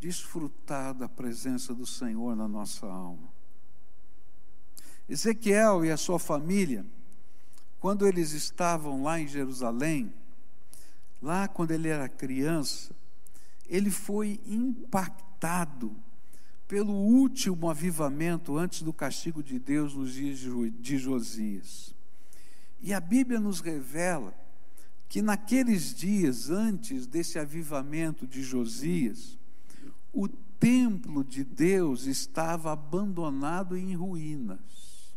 desfrutar 0.00 0.94
da 0.94 1.06
presença 1.06 1.74
do 1.74 1.84
Senhor 1.84 2.34
na 2.34 2.48
nossa 2.48 2.86
alma. 2.86 3.28
Ezequiel 5.06 5.84
e 5.84 5.90
a 5.90 5.98
sua 5.98 6.18
família, 6.18 6.86
quando 7.78 8.06
eles 8.06 8.32
estavam 8.32 9.02
lá 9.02 9.20
em 9.20 9.28
Jerusalém, 9.28 10.14
lá 11.20 11.46
quando 11.46 11.72
ele 11.72 11.88
era 11.88 12.08
criança, 12.08 13.01
ele 13.72 13.90
foi 13.90 14.38
impactado 14.44 15.96
pelo 16.68 16.92
último 16.92 17.70
avivamento 17.70 18.58
antes 18.58 18.82
do 18.82 18.92
castigo 18.92 19.42
de 19.42 19.58
Deus 19.58 19.94
nos 19.94 20.12
dias 20.12 20.38
de 20.78 20.98
Josias. 20.98 21.94
E 22.82 22.92
a 22.92 23.00
Bíblia 23.00 23.40
nos 23.40 23.60
revela 23.60 24.34
que 25.08 25.22
naqueles 25.22 25.94
dias 25.94 26.50
antes 26.50 27.06
desse 27.06 27.38
avivamento 27.38 28.26
de 28.26 28.42
Josias, 28.42 29.38
o 30.12 30.28
templo 30.28 31.24
de 31.24 31.42
Deus 31.42 32.04
estava 32.04 32.72
abandonado 32.72 33.74
em 33.74 33.94
ruínas. 33.94 35.16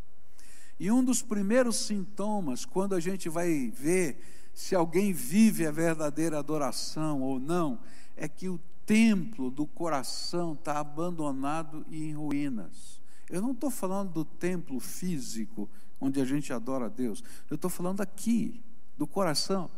E 0.80 0.90
um 0.90 1.04
dos 1.04 1.22
primeiros 1.22 1.76
sintomas, 1.76 2.64
quando 2.64 2.96
a 2.96 3.02
gente 3.02 3.28
vai 3.28 3.70
ver 3.76 4.18
se 4.54 4.74
alguém 4.74 5.12
vive 5.12 5.68
a 5.68 5.72
verdadeira 5.72 6.40
adoração 6.40 7.22
ou 7.22 7.38
não, 7.38 7.80
é 8.16 8.28
que 8.28 8.50
o 8.50 8.60
templo 8.86 9.50
do 9.50 9.66
coração 9.66 10.54
está 10.54 10.80
abandonado 10.80 11.86
e 11.90 12.04
em 12.06 12.14
ruínas. 12.14 13.02
Eu 13.30 13.42
não 13.42 13.52
estou 13.52 13.72
falando 13.72 14.12
do 14.12 14.26
templo 14.26 14.80
físico, 14.80 15.70
onde 16.00 16.22
a 16.22 16.26
gente 16.26 16.54
adora 16.54 16.86
a 16.86 16.90
Deus, 16.90 17.24
eu 17.50 17.56
estou 17.56 17.70
falando 17.70 18.02
aqui, 18.02 18.62
do 18.98 19.06
coração. 19.08 19.70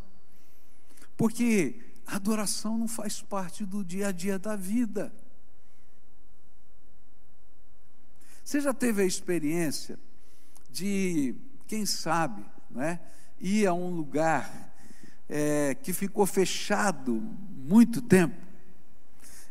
Porque 1.16 1.80
a 2.06 2.16
adoração 2.16 2.78
não 2.78 2.88
faz 2.88 3.22
parte 3.22 3.66
do 3.66 3.84
dia 3.84 4.10
a 4.10 4.12
dia 4.12 4.38
da 4.38 4.56
vida. 4.56 5.14
Você 8.44 8.62
já 8.62 8.74
teve 8.74 9.02
a 9.02 9.06
experiência 9.06 10.00
de, 10.70 11.36
quem 11.68 11.86
sabe, 11.86 12.46
né, 12.70 13.00
ir 13.40 13.66
a 13.68 13.74
um 13.74 13.90
lugar 13.90 14.74
é, 15.28 15.76
que 15.76 15.92
ficou 15.92 16.26
fechado 16.26 17.22
muito 17.68 18.02
tempo. 18.02 18.36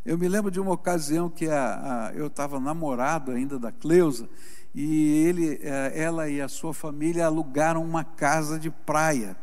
Eu 0.05 0.17
me 0.17 0.29
lembro 0.29 0.51
de 0.51 0.59
uma 0.59 0.73
ocasião 0.73 1.29
que 1.29 1.49
a, 1.49 2.09
a, 2.09 2.15
eu 2.15 2.29
estava 2.29 2.59
namorado 2.59 3.33
ainda 3.33 3.59
da 3.59 3.71
Cleusa, 3.71 4.29
e 4.75 5.25
ele, 5.27 5.61
é, 5.63 5.93
ela 5.95 6.29
e 6.29 6.41
a 6.41 6.49
sua 6.49 6.73
família 6.73 7.27
alugaram 7.27 7.83
uma 7.83 8.05
casa 8.05 8.59
de 8.59 8.71
praia. 8.71 9.37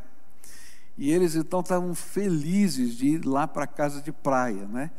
E 0.98 1.12
eles 1.12 1.36
então 1.36 1.60
estavam 1.60 1.94
felizes 1.94 2.96
de 2.96 3.08
ir 3.08 3.26
lá 3.26 3.48
para 3.48 3.64
a 3.64 3.68
casa 3.68 4.02
de 4.02 4.12
praia, 4.12 4.68
né? 4.68 4.92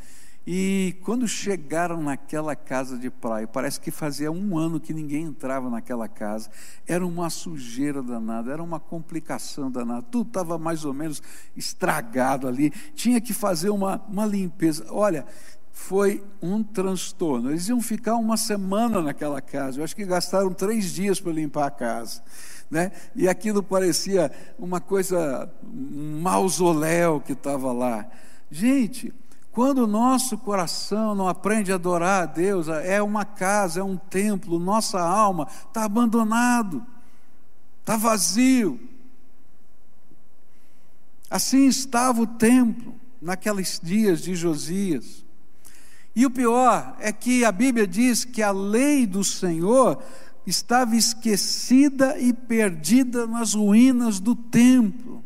E 0.46 0.96
quando 1.02 1.26
chegaram 1.26 2.02
naquela 2.02 2.54
casa 2.54 2.98
de 2.98 3.08
praia, 3.08 3.48
parece 3.48 3.80
que 3.80 3.90
fazia 3.90 4.30
um 4.30 4.58
ano 4.58 4.78
que 4.78 4.92
ninguém 4.92 5.22
entrava 5.22 5.70
naquela 5.70 6.06
casa, 6.06 6.50
era 6.86 7.06
uma 7.06 7.30
sujeira 7.30 8.02
danada, 8.02 8.52
era 8.52 8.62
uma 8.62 8.78
complicação 8.78 9.70
danada, 9.70 10.02
tudo 10.02 10.28
estava 10.28 10.58
mais 10.58 10.84
ou 10.84 10.92
menos 10.92 11.22
estragado 11.56 12.46
ali, 12.46 12.70
tinha 12.94 13.22
que 13.22 13.32
fazer 13.32 13.70
uma, 13.70 14.02
uma 14.06 14.26
limpeza. 14.26 14.84
Olha, 14.90 15.24
foi 15.72 16.22
um 16.42 16.62
transtorno. 16.62 17.50
Eles 17.50 17.68
iam 17.68 17.80
ficar 17.80 18.16
uma 18.16 18.36
semana 18.36 19.00
naquela 19.00 19.40
casa, 19.40 19.80
eu 19.80 19.84
acho 19.84 19.96
que 19.96 20.04
gastaram 20.04 20.52
três 20.52 20.92
dias 20.92 21.18
para 21.18 21.32
limpar 21.32 21.66
a 21.66 21.70
casa. 21.70 22.22
né? 22.70 22.92
E 23.16 23.26
aquilo 23.28 23.62
parecia 23.62 24.30
uma 24.58 24.80
coisa, 24.80 25.50
um 25.64 26.20
mausoléu 26.20 27.18
que 27.18 27.32
estava 27.32 27.72
lá. 27.72 28.06
Gente, 28.50 29.12
quando 29.54 29.84
o 29.84 29.86
nosso 29.86 30.36
coração 30.36 31.14
não 31.14 31.28
aprende 31.28 31.70
a 31.70 31.76
adorar 31.76 32.24
a 32.24 32.26
Deus, 32.26 32.66
é 32.66 33.00
uma 33.00 33.24
casa, 33.24 33.78
é 33.78 33.84
um 33.84 33.96
templo, 33.96 34.58
nossa 34.58 35.00
alma 35.00 35.46
está 35.68 35.84
abandonado, 35.84 36.84
está 37.80 37.96
vazio. 37.96 38.80
Assim 41.30 41.66
estava 41.68 42.20
o 42.20 42.26
templo 42.26 42.96
naqueles 43.22 43.80
dias 43.80 44.20
de 44.20 44.34
Josias. 44.34 45.24
E 46.16 46.26
o 46.26 46.30
pior 46.30 46.96
é 46.98 47.12
que 47.12 47.44
a 47.44 47.52
Bíblia 47.52 47.86
diz 47.86 48.24
que 48.24 48.42
a 48.42 48.50
lei 48.50 49.06
do 49.06 49.22
Senhor 49.22 50.02
estava 50.44 50.96
esquecida 50.96 52.18
e 52.18 52.32
perdida 52.32 53.24
nas 53.24 53.54
ruínas 53.54 54.18
do 54.18 54.34
templo. 54.34 55.22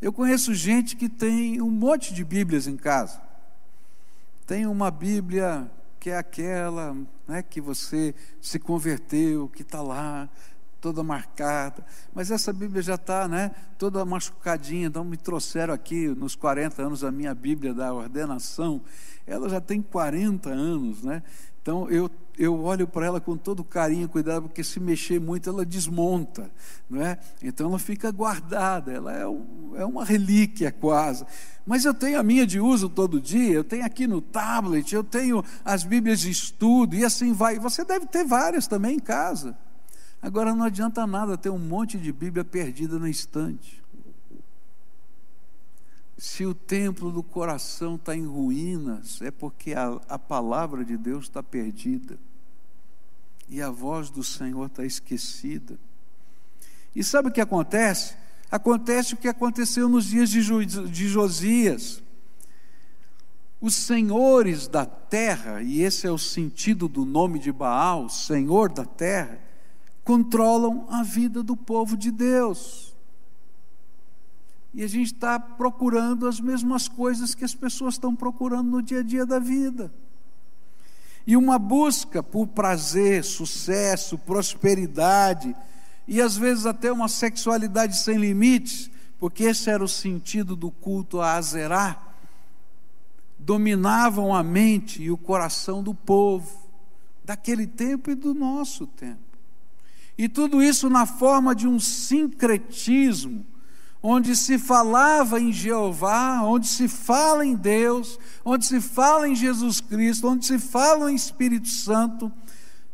Eu 0.00 0.12
conheço 0.12 0.54
gente 0.54 0.94
que 0.94 1.08
tem 1.08 1.60
um 1.60 1.70
monte 1.70 2.14
de 2.14 2.24
Bíblias 2.24 2.66
em 2.66 2.76
casa. 2.76 3.20
Tem 4.46 4.66
uma 4.66 4.90
Bíblia 4.90 5.68
que 5.98 6.10
é 6.10 6.16
aquela 6.16 6.96
né, 7.26 7.42
que 7.42 7.60
você 7.60 8.14
se 8.40 8.58
converteu, 8.58 9.48
que 9.48 9.62
está 9.62 9.82
lá, 9.82 10.28
toda 10.80 11.02
marcada. 11.02 11.84
Mas 12.14 12.30
essa 12.30 12.52
Bíblia 12.52 12.80
já 12.80 12.94
está 12.94 13.26
né, 13.26 13.50
toda 13.76 14.04
machucadinha. 14.04 14.86
Então 14.86 15.04
me 15.04 15.16
trouxeram 15.16 15.74
aqui 15.74 16.08
nos 16.08 16.36
40 16.36 16.80
anos 16.80 17.02
a 17.02 17.10
minha 17.10 17.34
Bíblia 17.34 17.74
da 17.74 17.92
ordenação. 17.92 18.80
Ela 19.26 19.48
já 19.48 19.60
tem 19.60 19.82
40 19.82 20.48
anos, 20.48 21.02
né? 21.02 21.22
Então 21.60 21.90
eu, 21.90 22.08
eu 22.38 22.62
olho 22.62 22.86
para 22.86 23.06
ela 23.06 23.20
com 23.20 23.36
todo 23.36 23.64
carinho 23.64 24.08
cuidado, 24.08 24.42
porque 24.42 24.62
se 24.62 24.78
mexer 24.78 25.20
muito 25.20 25.50
ela 25.50 25.64
desmonta, 25.64 26.50
não 26.88 27.02
é? 27.02 27.18
Então 27.42 27.68
ela 27.68 27.78
fica 27.78 28.10
guardada, 28.12 28.92
ela 28.92 29.12
é, 29.12 29.26
um, 29.26 29.72
é 29.76 29.84
uma 29.84 30.04
relíquia 30.04 30.70
quase. 30.70 31.24
Mas 31.66 31.84
eu 31.84 31.92
tenho 31.92 32.18
a 32.18 32.22
minha 32.22 32.46
de 32.46 32.60
uso 32.60 32.88
todo 32.88 33.20
dia, 33.20 33.52
eu 33.52 33.64
tenho 33.64 33.84
aqui 33.84 34.06
no 34.06 34.22
tablet, 34.22 34.94
eu 34.94 35.02
tenho 35.02 35.44
as 35.64 35.82
Bíblias 35.82 36.20
de 36.20 36.30
estudo, 36.30 36.94
e 36.94 37.04
assim 37.04 37.32
vai. 37.32 37.58
Você 37.58 37.84
deve 37.84 38.06
ter 38.06 38.24
várias 38.24 38.66
também 38.66 38.96
em 38.96 39.00
casa. 39.00 39.56
Agora 40.22 40.54
não 40.54 40.64
adianta 40.64 41.06
nada 41.06 41.36
ter 41.36 41.50
um 41.50 41.58
monte 41.58 41.98
de 41.98 42.12
Bíblia 42.12 42.44
perdida 42.44 42.98
na 42.98 43.10
estante. 43.10 43.77
Se 46.18 46.44
o 46.44 46.52
templo 46.52 47.12
do 47.12 47.22
coração 47.22 47.94
está 47.94 48.14
em 48.14 48.26
ruínas, 48.26 49.22
é 49.22 49.30
porque 49.30 49.72
a, 49.72 50.00
a 50.08 50.18
palavra 50.18 50.84
de 50.84 50.96
Deus 50.96 51.26
está 51.26 51.44
perdida 51.44 52.18
e 53.48 53.62
a 53.62 53.70
voz 53.70 54.10
do 54.10 54.24
Senhor 54.24 54.66
está 54.66 54.84
esquecida. 54.84 55.78
E 56.94 57.04
sabe 57.04 57.28
o 57.28 57.32
que 57.32 57.40
acontece? 57.40 58.16
Acontece 58.50 59.14
o 59.14 59.16
que 59.16 59.28
aconteceu 59.28 59.88
nos 59.88 60.06
dias 60.06 60.28
de, 60.28 60.42
de 60.66 61.08
Josias. 61.08 62.02
Os 63.60 63.76
senhores 63.76 64.66
da 64.66 64.84
terra, 64.84 65.62
e 65.62 65.82
esse 65.82 66.04
é 66.04 66.10
o 66.10 66.18
sentido 66.18 66.88
do 66.88 67.04
nome 67.04 67.38
de 67.38 67.52
Baal, 67.52 68.08
Senhor 68.08 68.72
da 68.72 68.84
terra, 68.84 69.38
controlam 70.02 70.86
a 70.90 71.04
vida 71.04 71.42
do 71.44 71.56
povo 71.56 71.96
de 71.96 72.10
Deus. 72.10 72.87
E 74.74 74.84
a 74.84 74.86
gente 74.86 75.14
está 75.14 75.40
procurando 75.40 76.26
as 76.26 76.40
mesmas 76.40 76.88
coisas 76.88 77.34
que 77.34 77.44
as 77.44 77.54
pessoas 77.54 77.94
estão 77.94 78.14
procurando 78.14 78.70
no 78.70 78.82
dia 78.82 79.00
a 79.00 79.02
dia 79.02 79.24
da 79.24 79.38
vida. 79.38 79.92
E 81.26 81.36
uma 81.36 81.58
busca 81.58 82.22
por 82.22 82.46
prazer, 82.46 83.24
sucesso, 83.24 84.16
prosperidade, 84.18 85.54
e 86.06 86.20
às 86.22 86.36
vezes 86.36 86.64
até 86.64 86.90
uma 86.90 87.08
sexualidade 87.08 87.98
sem 87.98 88.16
limites, 88.16 88.90
porque 89.18 89.44
esse 89.44 89.68
era 89.68 89.82
o 89.82 89.88
sentido 89.88 90.56
do 90.56 90.70
culto 90.70 91.20
a 91.20 91.34
Azerá, 91.34 92.00
dominavam 93.38 94.34
a 94.34 94.42
mente 94.42 95.02
e 95.02 95.10
o 95.10 95.16
coração 95.16 95.82
do 95.82 95.94
povo, 95.94 96.68
daquele 97.24 97.66
tempo 97.66 98.10
e 98.10 98.14
do 98.14 98.32
nosso 98.34 98.86
tempo. 98.86 99.18
E 100.16 100.28
tudo 100.28 100.62
isso 100.62 100.88
na 100.90 101.06
forma 101.06 101.54
de 101.54 101.68
um 101.68 101.78
sincretismo 101.78 103.46
onde 104.02 104.36
se 104.36 104.58
falava 104.58 105.40
em 105.40 105.52
Jeová, 105.52 106.42
onde 106.42 106.68
se 106.68 106.88
fala 106.88 107.44
em 107.44 107.56
Deus, 107.56 108.18
onde 108.44 108.64
se 108.64 108.80
fala 108.80 109.28
em 109.28 109.34
Jesus 109.34 109.80
Cristo, 109.80 110.28
onde 110.28 110.46
se 110.46 110.58
fala 110.58 111.10
em 111.10 111.14
Espírito 111.14 111.68
Santo, 111.68 112.30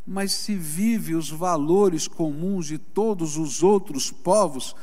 mas 0.07 0.33
se 0.33 0.55
vive 0.55 1.15
os 1.15 1.31
valores 1.31 2.09
comuns 2.09 2.67
de 2.67 2.79
todos 2.79 3.37
os 3.37 3.63
outros 3.63 4.11
povos 4.11 4.75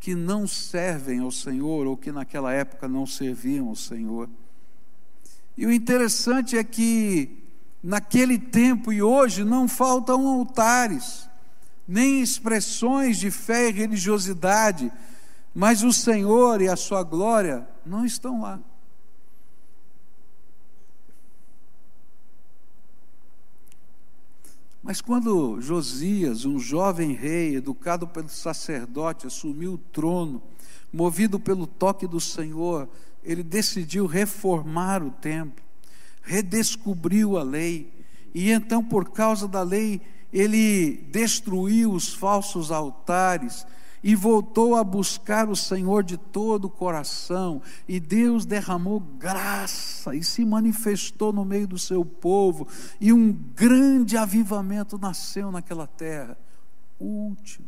que 0.00 0.14
não 0.14 0.46
servem 0.46 1.20
ao 1.20 1.30
Senhor 1.30 1.86
ou 1.86 1.96
que 1.96 2.12
naquela 2.12 2.52
época 2.52 2.86
não 2.86 3.06
serviam 3.06 3.68
ao 3.68 3.76
Senhor. 3.76 4.28
E 5.56 5.66
o 5.66 5.72
interessante 5.72 6.56
é 6.56 6.62
que 6.62 7.42
naquele 7.82 8.38
tempo 8.38 8.92
e 8.92 9.02
hoje 9.02 9.44
não 9.44 9.66
faltam 9.66 10.26
altares, 10.26 11.28
nem 11.86 12.20
expressões 12.20 13.18
de 13.18 13.30
fé 13.30 13.68
e 13.68 13.72
religiosidade, 13.72 14.92
mas 15.58 15.82
o 15.82 15.92
Senhor 15.92 16.62
e 16.62 16.68
a 16.68 16.76
sua 16.76 17.02
glória 17.02 17.66
não 17.84 18.06
estão 18.06 18.42
lá. 18.42 18.60
Mas 24.80 25.00
quando 25.00 25.60
Josias, 25.60 26.44
um 26.44 26.60
jovem 26.60 27.10
rei, 27.12 27.56
educado 27.56 28.06
pelo 28.06 28.28
sacerdote, 28.28 29.26
assumiu 29.26 29.72
o 29.72 29.78
trono, 29.78 30.40
movido 30.92 31.40
pelo 31.40 31.66
toque 31.66 32.06
do 32.06 32.20
Senhor, 32.20 32.88
ele 33.24 33.42
decidiu 33.42 34.06
reformar 34.06 35.02
o 35.02 35.10
templo, 35.10 35.64
redescobriu 36.22 37.36
a 37.36 37.42
lei, 37.42 37.92
e 38.32 38.52
então, 38.52 38.84
por 38.84 39.10
causa 39.10 39.48
da 39.48 39.62
lei, 39.62 40.00
ele 40.32 40.98
destruiu 41.10 41.90
os 41.90 42.14
falsos 42.14 42.70
altares, 42.70 43.66
e 44.02 44.14
voltou 44.14 44.76
a 44.76 44.84
buscar 44.84 45.48
o 45.48 45.56
Senhor 45.56 46.02
de 46.02 46.16
todo 46.16 46.66
o 46.66 46.70
coração, 46.70 47.60
e 47.86 47.98
Deus 47.98 48.44
derramou 48.44 49.00
graça 49.00 50.14
e 50.14 50.22
se 50.22 50.44
manifestou 50.44 51.32
no 51.32 51.44
meio 51.44 51.66
do 51.66 51.78
seu 51.78 52.04
povo, 52.04 52.66
e 53.00 53.12
um 53.12 53.32
grande 53.32 54.16
avivamento 54.16 54.98
nasceu 54.98 55.50
naquela 55.50 55.86
terra. 55.86 56.36
O 56.98 57.04
último. 57.04 57.66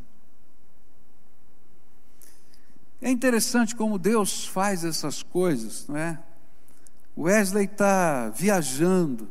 É 3.03 3.11
interessante 3.11 3.75
como 3.75 3.99
Deus 3.99 4.47
faz 4.47 4.85
essas 4.85 5.23
coisas, 5.23 5.87
não 5.89 5.97
é? 5.97 6.19
Wesley 7.17 7.65
está 7.65 8.29
viajando 8.29 9.29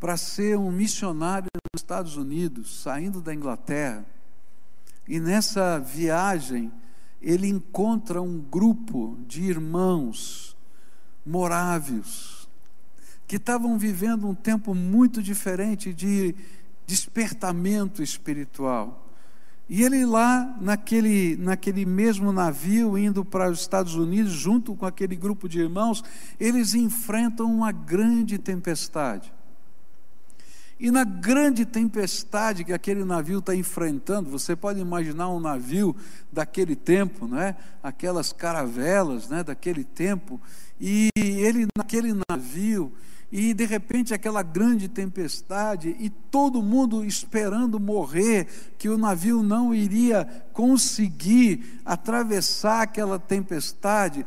para 0.00 0.16
ser 0.16 0.58
um 0.58 0.70
missionário 0.70 1.48
nos 1.54 1.82
Estados 1.82 2.16
Unidos, 2.16 2.82
saindo 2.82 3.20
da 3.20 3.34
Inglaterra. 3.34 4.04
E 5.06 5.20
nessa 5.20 5.78
viagem, 5.78 6.72
ele 7.20 7.48
encontra 7.48 8.20
um 8.20 8.38
grupo 8.38 9.18
de 9.26 9.42
irmãos 9.42 10.56
morávios, 11.24 12.48
que 13.26 13.36
estavam 13.36 13.78
vivendo 13.78 14.28
um 14.28 14.34
tempo 14.34 14.74
muito 14.74 15.22
diferente 15.22 15.92
de 15.92 16.34
despertamento 16.86 18.02
espiritual. 18.02 19.04
E 19.68 19.82
ele 19.82 20.04
lá, 20.04 20.56
naquele, 20.60 21.36
naquele 21.36 21.86
mesmo 21.86 22.30
navio, 22.32 22.98
indo 22.98 23.24
para 23.24 23.50
os 23.50 23.60
Estados 23.60 23.94
Unidos, 23.94 24.32
junto 24.32 24.74
com 24.74 24.84
aquele 24.84 25.16
grupo 25.16 25.48
de 25.48 25.60
irmãos, 25.60 26.04
eles 26.38 26.74
enfrentam 26.74 27.50
uma 27.50 27.72
grande 27.72 28.36
tempestade. 28.36 29.32
E 30.78 30.90
na 30.90 31.04
grande 31.04 31.64
tempestade 31.64 32.64
que 32.64 32.72
aquele 32.72 33.04
navio 33.04 33.38
está 33.38 33.54
enfrentando, 33.54 34.28
você 34.28 34.56
pode 34.56 34.80
imaginar 34.80 35.28
um 35.30 35.38
navio 35.38 35.94
daquele 36.32 36.74
tempo, 36.74 37.26
não 37.26 37.40
é? 37.40 37.56
Aquelas 37.82 38.32
caravelas, 38.32 39.28
né? 39.28 39.44
Daquele 39.44 39.84
tempo. 39.84 40.40
E 40.80 41.10
ele 41.16 41.66
naquele 41.76 42.12
navio 42.28 42.92
e 43.36 43.52
de 43.52 43.64
repente 43.64 44.14
aquela 44.14 44.44
grande 44.44 44.86
tempestade 44.88 45.96
e 45.98 46.08
todo 46.08 46.62
mundo 46.62 47.04
esperando 47.04 47.80
morrer, 47.80 48.46
que 48.78 48.88
o 48.88 48.96
navio 48.96 49.42
não 49.42 49.74
iria 49.74 50.24
conseguir 50.52 51.80
atravessar 51.84 52.82
aquela 52.82 53.18
tempestade. 53.18 54.24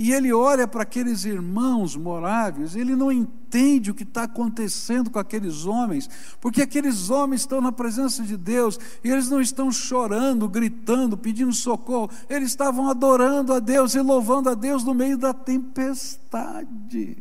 E 0.00 0.14
ele 0.14 0.32
olha 0.32 0.66
para 0.66 0.82
aqueles 0.82 1.26
irmãos 1.26 1.94
moráveis, 1.94 2.74
ele 2.74 2.96
não 2.96 3.12
entende 3.12 3.90
o 3.90 3.94
que 3.94 4.02
está 4.02 4.22
acontecendo 4.22 5.10
com 5.10 5.18
aqueles 5.18 5.66
homens, 5.66 6.08
porque 6.40 6.62
aqueles 6.62 7.10
homens 7.10 7.42
estão 7.42 7.60
na 7.60 7.70
presença 7.70 8.22
de 8.22 8.34
Deus, 8.34 8.80
e 9.04 9.10
eles 9.10 9.28
não 9.28 9.42
estão 9.42 9.70
chorando, 9.70 10.48
gritando, 10.48 11.18
pedindo 11.18 11.52
socorro, 11.52 12.08
eles 12.30 12.48
estavam 12.48 12.88
adorando 12.88 13.52
a 13.52 13.58
Deus 13.58 13.94
e 13.94 14.00
louvando 14.00 14.48
a 14.48 14.54
Deus 14.54 14.82
no 14.84 14.94
meio 14.94 15.18
da 15.18 15.34
tempestade. 15.34 17.18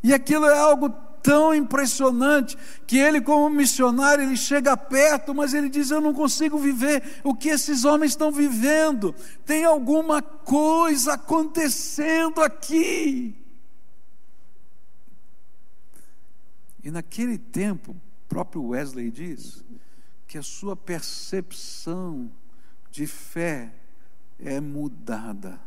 E 0.00 0.14
aquilo 0.14 0.46
é 0.46 0.56
algo 0.56 0.94
tão 1.28 1.54
impressionante 1.54 2.56
que 2.86 2.96
ele, 2.96 3.20
como 3.20 3.50
missionário, 3.50 4.24
ele 4.24 4.34
chega 4.34 4.74
perto, 4.74 5.34
mas 5.34 5.52
ele 5.52 5.68
diz: 5.68 5.90
Eu 5.90 6.00
não 6.00 6.14
consigo 6.14 6.56
viver 6.56 7.20
o 7.22 7.34
que 7.34 7.50
esses 7.50 7.84
homens 7.84 8.12
estão 8.12 8.32
vivendo. 8.32 9.14
Tem 9.44 9.62
alguma 9.62 10.22
coisa 10.22 11.12
acontecendo 11.12 12.40
aqui. 12.40 13.36
E 16.82 16.90
naquele 16.90 17.36
tempo, 17.36 17.94
próprio 18.26 18.68
Wesley 18.68 19.10
diz 19.10 19.62
que 20.26 20.38
a 20.38 20.42
sua 20.42 20.74
percepção 20.74 22.32
de 22.90 23.06
fé 23.06 23.74
é 24.38 24.62
mudada. 24.62 25.60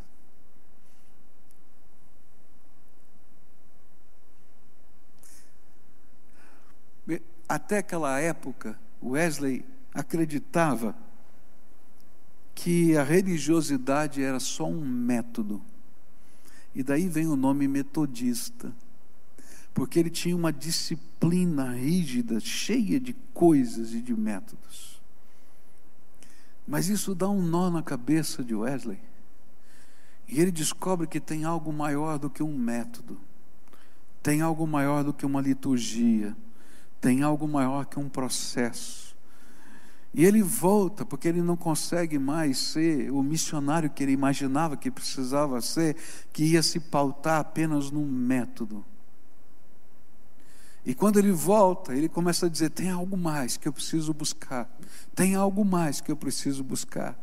Até 7.52 7.80
aquela 7.80 8.18
época, 8.18 8.80
Wesley 9.04 9.66
acreditava 9.94 10.96
que 12.56 12.96
a 12.96 13.04
religiosidade 13.04 14.24
era 14.24 14.40
só 14.40 14.70
um 14.70 14.80
método. 14.80 15.62
E 16.74 16.82
daí 16.82 17.10
vem 17.10 17.28
o 17.28 17.36
nome 17.36 17.68
metodista, 17.68 18.74
porque 19.74 20.00
ele 20.00 20.10
tinha 20.10 20.34
uma 20.34 20.54
disciplina 20.54 21.74
rígida, 21.74 22.40
cheia 22.40 23.02
de 23.02 23.12
coisas 23.34 23.92
e 23.94 24.02
de 24.02 24.14
métodos. 24.14 25.02
Mas 26.66 26.88
isso 26.88 27.14
dá 27.14 27.28
um 27.28 27.42
nó 27.42 27.70
na 27.70 27.84
cabeça 27.84 28.46
de 28.46 28.56
Wesley. 28.56 29.02
E 30.26 30.40
ele 30.40 30.54
descobre 30.54 31.06
que 31.06 31.20
tem 31.20 31.44
algo 31.44 31.74
maior 31.74 32.18
do 32.18 32.30
que 32.30 32.42
um 32.42 32.58
método, 32.58 33.20
tem 34.24 34.40
algo 34.40 34.66
maior 34.66 35.04
do 35.04 35.12
que 35.14 35.26
uma 35.26 35.42
liturgia 35.42 36.34
tem 37.02 37.24
algo 37.24 37.48
maior 37.48 37.86
que 37.86 38.00
um 38.00 38.08
processo. 38.08 39.12
E 40.14 40.26
ele 40.26 40.44
volta, 40.44 41.06
porque 41.06 41.28
ele 41.28 41.42
não 41.42 41.58
consegue 41.58 42.20
mais 42.20 42.58
ser 42.58 43.12
o 43.12 43.24
missionário 43.24 43.90
que 43.90 44.04
ele 44.04 44.12
imaginava 44.12 44.78
que 44.78 44.92
precisava 44.92 45.60
ser, 45.62 45.96
que 46.32 46.44
ia 46.44 46.62
se 46.62 46.80
pautar 46.80 47.40
apenas 47.40 47.90
num 47.90 48.06
método. 48.06 48.86
E 50.86 50.94
quando 50.94 51.18
ele 51.18 51.32
volta, 51.32 51.94
ele 51.94 52.10
começa 52.10 52.46
a 52.46 52.50
dizer: 52.50 52.72
tem 52.72 52.90
algo 52.90 53.16
mais 53.16 53.56
que 53.56 53.68
eu 53.68 53.74
preciso 53.74 54.14
buscar, 54.14 54.70
tem 55.16 55.36
algo 55.36 55.64
mais 55.64 56.02
que 56.02 56.12
eu 56.12 56.16
preciso 56.16 56.64
buscar. 56.64 57.18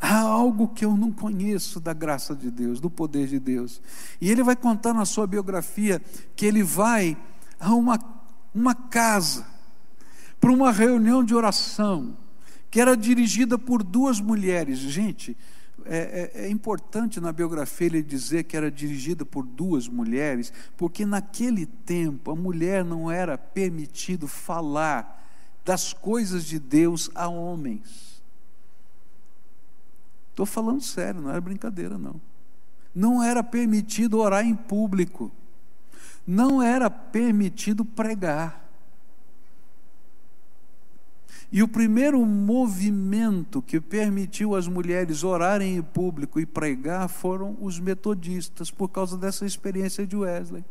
Há 0.00 0.20
algo 0.20 0.68
que 0.68 0.84
eu 0.84 0.96
não 0.96 1.10
conheço 1.10 1.80
da 1.80 1.92
graça 1.92 2.34
de 2.34 2.50
Deus, 2.50 2.80
do 2.80 2.88
poder 2.88 3.26
de 3.26 3.40
Deus. 3.40 3.82
E 4.20 4.30
ele 4.30 4.44
vai 4.44 4.54
contar 4.54 4.94
na 4.94 5.04
sua 5.04 5.26
biografia 5.26 6.00
que 6.36 6.46
ele 6.46 6.62
vai 6.62 7.16
a 7.58 7.74
uma 7.74 7.98
uma 8.58 8.74
casa 8.74 9.46
para 10.40 10.50
uma 10.50 10.72
reunião 10.72 11.22
de 11.22 11.34
oração 11.34 12.16
que 12.70 12.80
era 12.80 12.96
dirigida 12.96 13.56
por 13.58 13.82
duas 13.82 14.20
mulheres. 14.20 14.78
Gente, 14.78 15.36
é, 15.84 16.32
é, 16.34 16.44
é, 16.44 16.50
importante 16.50 17.20
na 17.20 17.32
biografia 17.32 17.86
ele 17.86 18.02
dizer 18.02 18.44
que 18.44 18.56
era 18.56 18.70
dirigida 18.70 19.24
por 19.24 19.46
duas 19.46 19.88
mulheres, 19.88 20.52
porque 20.76 21.06
naquele 21.06 21.64
tempo 21.64 22.30
a 22.30 22.36
mulher 22.36 22.84
não 22.84 23.10
era 23.10 23.38
permitido 23.38 24.28
falar 24.28 25.16
das 25.64 25.92
coisas 25.92 26.44
de 26.44 26.58
Deus 26.58 27.10
a 27.14 27.28
homens. 27.28 28.22
Estou 30.30 30.44
falando 30.44 30.82
sério, 30.82 31.20
não 31.20 31.30
era 31.30 31.40
brincadeira, 31.40 31.96
não. 31.96 32.20
Não 32.94 33.22
era 33.22 33.42
permitido 33.42 34.18
orar 34.18 34.44
em 34.44 34.54
público 34.54 35.32
não 36.28 36.62
era 36.62 36.90
permitido 36.90 37.86
pregar. 37.86 38.68
E 41.50 41.62
o 41.62 41.68
primeiro 41.68 42.24
movimento 42.26 43.62
que 43.62 43.80
permitiu 43.80 44.54
as 44.54 44.68
mulheres 44.68 45.24
orarem 45.24 45.76
em 45.76 45.82
público 45.82 46.38
e 46.38 46.44
pregar 46.44 47.08
foram 47.08 47.56
os 47.62 47.80
metodistas, 47.80 48.70
por 48.70 48.90
causa 48.90 49.16
dessa 49.16 49.46
experiência 49.46 50.06
de 50.06 50.14
Wesley. 50.14 50.62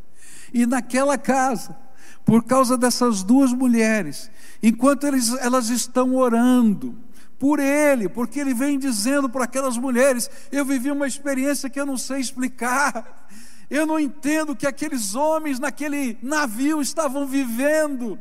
E 0.53 0.67
naquela 0.67 1.17
casa, 1.17 1.75
por 2.23 2.43
causa 2.43 2.77
dessas 2.77 3.23
duas 3.23 3.51
mulheres, 3.51 4.29
enquanto 4.61 5.07
eles, 5.07 5.33
elas 5.39 5.69
estão 5.69 6.13
orando 6.13 6.95
por 7.39 7.59
ele, 7.59 8.07
porque 8.07 8.39
ele 8.39 8.53
vem 8.53 8.77
dizendo 8.77 9.27
para 9.27 9.45
aquelas 9.45 9.75
mulheres: 9.75 10.29
Eu 10.51 10.63
vivi 10.63 10.91
uma 10.91 11.07
experiência 11.07 11.67
que 11.67 11.79
eu 11.79 11.85
não 11.85 11.97
sei 11.97 12.19
explicar. 12.19 13.27
Eu 13.69 13.85
não 13.85 13.99
entendo 13.99 14.51
o 14.51 14.55
que 14.55 14.65
aqueles 14.65 15.15
homens 15.15 15.59
naquele 15.59 16.17
navio 16.21 16.81
estavam 16.81 17.27
vivendo, 17.27 18.19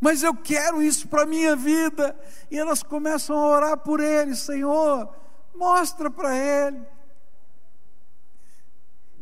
mas 0.00 0.22
eu 0.22 0.34
quero 0.34 0.82
isso 0.82 1.08
para 1.08 1.22
a 1.22 1.26
minha 1.26 1.54
vida. 1.54 2.18
E 2.50 2.58
elas 2.58 2.82
começam 2.82 3.36
a 3.36 3.46
orar 3.46 3.76
por 3.78 4.00
ele: 4.00 4.34
Senhor, 4.34 5.14
mostra 5.54 6.10
para 6.10 6.36
ele. 6.36 6.80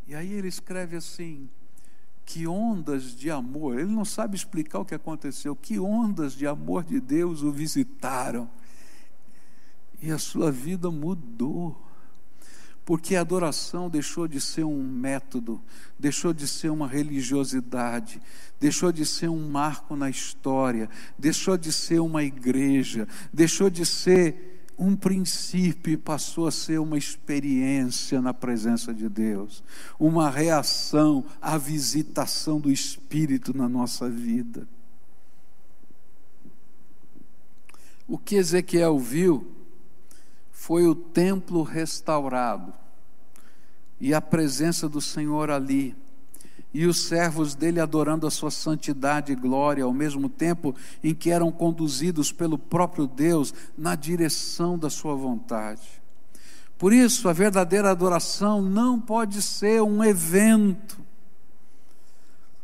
E 0.07 0.15
aí 0.15 0.33
ele 0.33 0.49
escreve 0.49 0.97
assim: 0.97 1.51
que 2.25 2.47
ondas 2.47 3.17
de 3.17 3.29
amor, 3.29 3.77
ele 3.77 3.91
não 3.91 4.05
sabe 4.05 4.37
explicar 4.37 4.79
o 4.79 4.85
que 4.85 4.95
aconteceu, 4.95 5.57
que 5.57 5.81
ondas 5.81 6.33
de 6.33 6.47
amor 6.47 6.85
de 6.85 7.01
Deus 7.01 7.43
o 7.43 7.51
visitaram, 7.51 8.49
e 10.01 10.13
a 10.13 10.19
sua 10.19 10.53
vida 10.53 10.93
mudou 10.93 11.90
porque 12.91 13.15
a 13.15 13.21
adoração 13.21 13.89
deixou 13.89 14.27
de 14.27 14.41
ser 14.41 14.65
um 14.65 14.83
método, 14.83 15.63
deixou 15.97 16.33
de 16.33 16.49
ser 16.49 16.71
uma 16.71 16.89
religiosidade, 16.89 18.21
deixou 18.59 18.91
de 18.91 19.07
ser 19.07 19.29
um 19.29 19.49
marco 19.49 19.95
na 19.95 20.11
história, 20.11 20.91
deixou 21.17 21.57
de 21.57 21.73
ser 21.73 22.01
uma 22.01 22.25
igreja, 22.25 23.07
deixou 23.33 23.71
de 23.71 23.87
ser 23.87 24.67
um 24.77 24.97
princípio 24.97 25.93
e 25.93 25.97
passou 25.97 26.49
a 26.49 26.51
ser 26.51 26.81
uma 26.81 26.99
experiência 26.99 28.21
na 28.21 28.35
presença 28.35 28.93
de 28.93 29.09
Deus, 29.09 29.63
uma 29.97 30.29
reação 30.29 31.25
à 31.41 31.57
visitação 31.57 32.59
do 32.59 32.73
Espírito 32.73 33.57
na 33.57 33.69
nossa 33.69 34.11
vida. 34.11 34.67
O 38.09 38.19
que 38.19 38.35
Ezequiel 38.35 38.99
viu 38.99 39.47
foi 40.51 40.89
o 40.89 40.95
templo 40.97 41.63
restaurado 41.63 42.80
e 44.01 44.15
a 44.15 44.21
presença 44.21 44.89
do 44.89 45.01
Senhor 45.01 45.51
ali, 45.51 45.95
e 46.73 46.87
os 46.87 47.03
servos 47.03 47.55
dele 47.55 47.81
adorando 47.81 48.27
a 48.27 48.31
sua 48.31 48.51
santidade 48.51 49.33
e 49.33 49.37
glória, 49.37 49.85
ao 49.85 49.93
mesmo 49.93 50.29
tempo 50.29 50.75
em 51.03 51.15
que 51.15 51.31
eram 51.31 51.51
conduzidos 51.51 52.33
pelo 52.33 52.57
próprio 52.57 53.07
Deus 53.07 53.53
na 53.77 53.97
direção 53.97 54.79
da 54.79 54.89
sua 54.89 55.15
vontade. 55.15 56.01
Por 56.79 56.93
isso, 56.93 57.29
a 57.29 57.33
verdadeira 57.33 57.91
adoração 57.91 58.63
não 58.63 59.01
pode 59.01 59.43
ser 59.43 59.83
um 59.83 60.03
evento, 60.03 60.99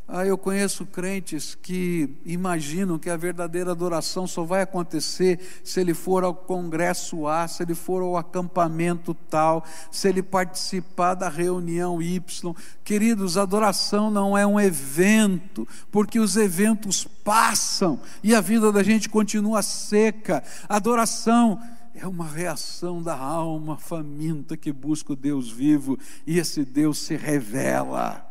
ah, 0.08 0.24
eu 0.24 0.38
conheço 0.38 0.86
crentes 0.86 1.56
que 1.60 2.16
imaginam 2.24 2.96
que 2.96 3.10
a 3.10 3.16
verdadeira 3.16 3.72
adoração 3.72 4.24
só 4.24 4.44
vai 4.44 4.62
acontecer 4.62 5.40
se 5.64 5.80
ele 5.80 5.94
for 5.94 6.22
ao 6.22 6.32
congresso 6.32 7.26
A, 7.26 7.48
se 7.48 7.64
ele 7.64 7.74
for 7.74 8.02
ao 8.02 8.16
acampamento 8.16 9.12
tal, 9.28 9.64
se 9.90 10.08
ele 10.08 10.22
participar 10.22 11.14
da 11.14 11.28
reunião 11.28 12.00
Y. 12.00 12.54
Queridos, 12.84 13.36
adoração 13.36 14.08
não 14.08 14.38
é 14.38 14.46
um 14.46 14.60
evento, 14.60 15.66
porque 15.90 16.20
os 16.20 16.36
eventos 16.36 17.04
passam 17.24 17.98
e 18.22 18.32
a 18.32 18.40
vida 18.40 18.70
da 18.70 18.84
gente 18.84 19.08
continua 19.08 19.60
seca. 19.60 20.44
Adoração 20.68 21.60
é 21.92 22.06
uma 22.06 22.28
reação 22.28 23.02
da 23.02 23.16
alma 23.16 23.76
faminta 23.76 24.56
que 24.56 24.72
busca 24.72 25.14
o 25.14 25.16
Deus 25.16 25.50
vivo 25.50 25.98
e 26.24 26.38
esse 26.38 26.64
Deus 26.64 26.98
se 26.98 27.16
revela. 27.16 28.25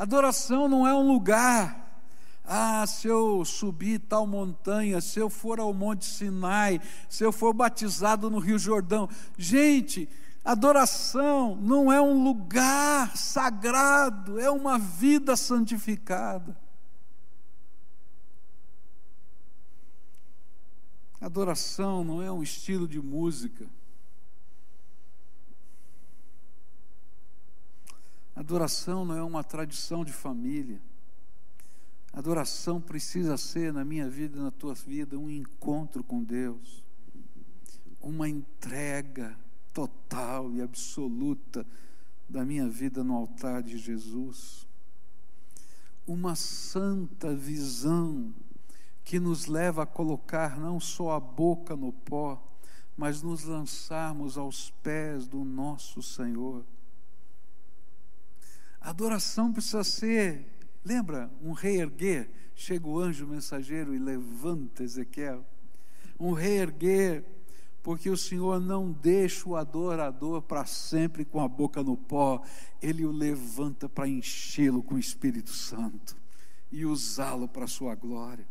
Adoração 0.00 0.66
não 0.66 0.86
é 0.86 0.94
um 0.94 1.06
lugar. 1.06 2.02
Ah, 2.42 2.86
se 2.86 3.06
eu 3.06 3.44
subir 3.44 3.98
tal 3.98 4.26
montanha, 4.26 4.98
se 4.98 5.20
eu 5.20 5.28
for 5.28 5.60
ao 5.60 5.74
Monte 5.74 6.06
Sinai, 6.06 6.80
se 7.06 7.22
eu 7.22 7.30
for 7.30 7.52
batizado 7.52 8.30
no 8.30 8.38
Rio 8.38 8.58
Jordão. 8.58 9.10
Gente, 9.36 10.08
adoração 10.42 11.54
não 11.54 11.92
é 11.92 12.00
um 12.00 12.24
lugar 12.24 13.14
sagrado, 13.14 14.40
é 14.40 14.50
uma 14.50 14.78
vida 14.78 15.36
santificada. 15.36 16.56
Adoração 21.20 22.02
não 22.02 22.22
é 22.22 22.32
um 22.32 22.42
estilo 22.42 22.88
de 22.88 23.02
música. 23.02 23.68
Adoração 28.40 29.04
não 29.04 29.14
é 29.14 29.22
uma 29.22 29.44
tradição 29.44 30.02
de 30.02 30.14
família. 30.14 30.80
Adoração 32.10 32.80
precisa 32.80 33.36
ser 33.36 33.70
na 33.70 33.84
minha 33.84 34.08
vida 34.08 34.38
e 34.38 34.40
na 34.40 34.50
tua 34.50 34.72
vida 34.72 35.18
um 35.18 35.28
encontro 35.28 36.02
com 36.02 36.24
Deus, 36.24 36.82
uma 38.00 38.26
entrega 38.30 39.38
total 39.74 40.50
e 40.54 40.62
absoluta 40.62 41.66
da 42.30 42.42
minha 42.42 42.66
vida 42.66 43.04
no 43.04 43.14
altar 43.14 43.62
de 43.62 43.76
Jesus. 43.76 44.66
Uma 46.06 46.34
santa 46.34 47.34
visão 47.34 48.34
que 49.04 49.20
nos 49.20 49.44
leva 49.44 49.82
a 49.82 49.86
colocar 49.86 50.58
não 50.58 50.80
só 50.80 51.10
a 51.10 51.20
boca 51.20 51.76
no 51.76 51.92
pó, 51.92 52.42
mas 52.96 53.20
nos 53.20 53.44
lançarmos 53.44 54.38
aos 54.38 54.70
pés 54.82 55.26
do 55.26 55.44
nosso 55.44 56.02
Senhor. 56.02 56.64
A 58.80 58.90
adoração 58.90 59.52
precisa 59.52 59.84
ser, 59.84 60.46
lembra, 60.84 61.30
um 61.42 61.52
reerguer. 61.52 62.30
Chega 62.54 62.86
o 62.86 62.98
anjo 62.98 63.26
mensageiro 63.26 63.94
e 63.94 63.98
levanta 63.98 64.82
Ezequiel. 64.82 65.44
Um 66.18 66.32
reerguer 66.32 67.24
porque 67.82 68.10
o 68.10 68.16
Senhor 68.16 68.60
não 68.60 68.92
deixa 68.92 69.48
o 69.48 69.56
adorador 69.56 70.42
para 70.42 70.64
sempre 70.66 71.24
com 71.24 71.40
a 71.40 71.48
boca 71.48 71.82
no 71.82 71.96
pó, 71.96 72.42
ele 72.80 73.06
o 73.06 73.10
levanta 73.10 73.88
para 73.88 74.08
enchê-lo 74.08 74.82
com 74.82 74.94
o 74.94 74.98
Espírito 74.98 75.50
Santo 75.50 76.16
e 76.70 76.84
usá-lo 76.84 77.48
para 77.48 77.64
a 77.64 77.68
sua 77.68 77.94
glória. 77.94 78.46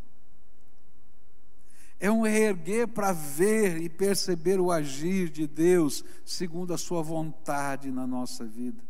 É 1.99 2.09
um 2.09 2.21
reerguer 2.21 2.87
para 2.87 3.11
ver 3.11 3.81
e 3.81 3.89
perceber 3.89 4.59
o 4.59 4.71
agir 4.71 5.29
de 5.29 5.45
Deus 5.45 6.03
segundo 6.25 6.73
a 6.73 6.77
sua 6.77 7.03
vontade 7.03 7.91
na 7.91 8.07
nossa 8.07 8.45
vida. 8.45 8.88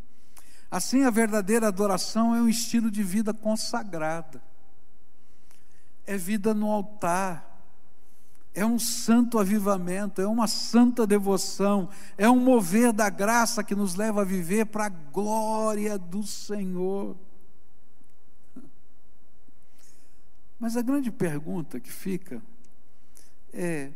Assim, 0.72 1.04
a 1.04 1.10
verdadeira 1.10 1.68
adoração 1.68 2.36
é 2.36 2.42
um 2.42 2.48
estilo 2.48 2.92
de 2.92 3.02
vida 3.02 3.34
consagrada, 3.34 4.42
é 6.06 6.16
vida 6.16 6.54
no 6.54 6.70
altar, 6.70 7.50
é 8.54 8.66
um 8.66 8.78
santo 8.78 9.40
avivamento, 9.40 10.22
é 10.22 10.28
uma 10.28 10.48
santa 10.48 11.08
devoção, 11.08 11.90
é 12.18 12.30
um 12.30 12.40
mover 12.40 12.92
da 12.92 13.10
graça 13.10 13.64
que 13.64 13.76
nos 13.76 13.96
leva 13.96 14.22
a 14.22 14.26
viver 14.26 14.66
para 14.66 14.86
a 14.86 14.90
glória 14.90 15.98
do 15.98 16.24
Senhor. 16.24 17.18
Mas 20.60 20.76
a 20.76 20.82
grande 20.82 21.10
pergunta 21.10 21.80
que 21.80 21.92
fica 21.92 22.44
é: 23.54 23.92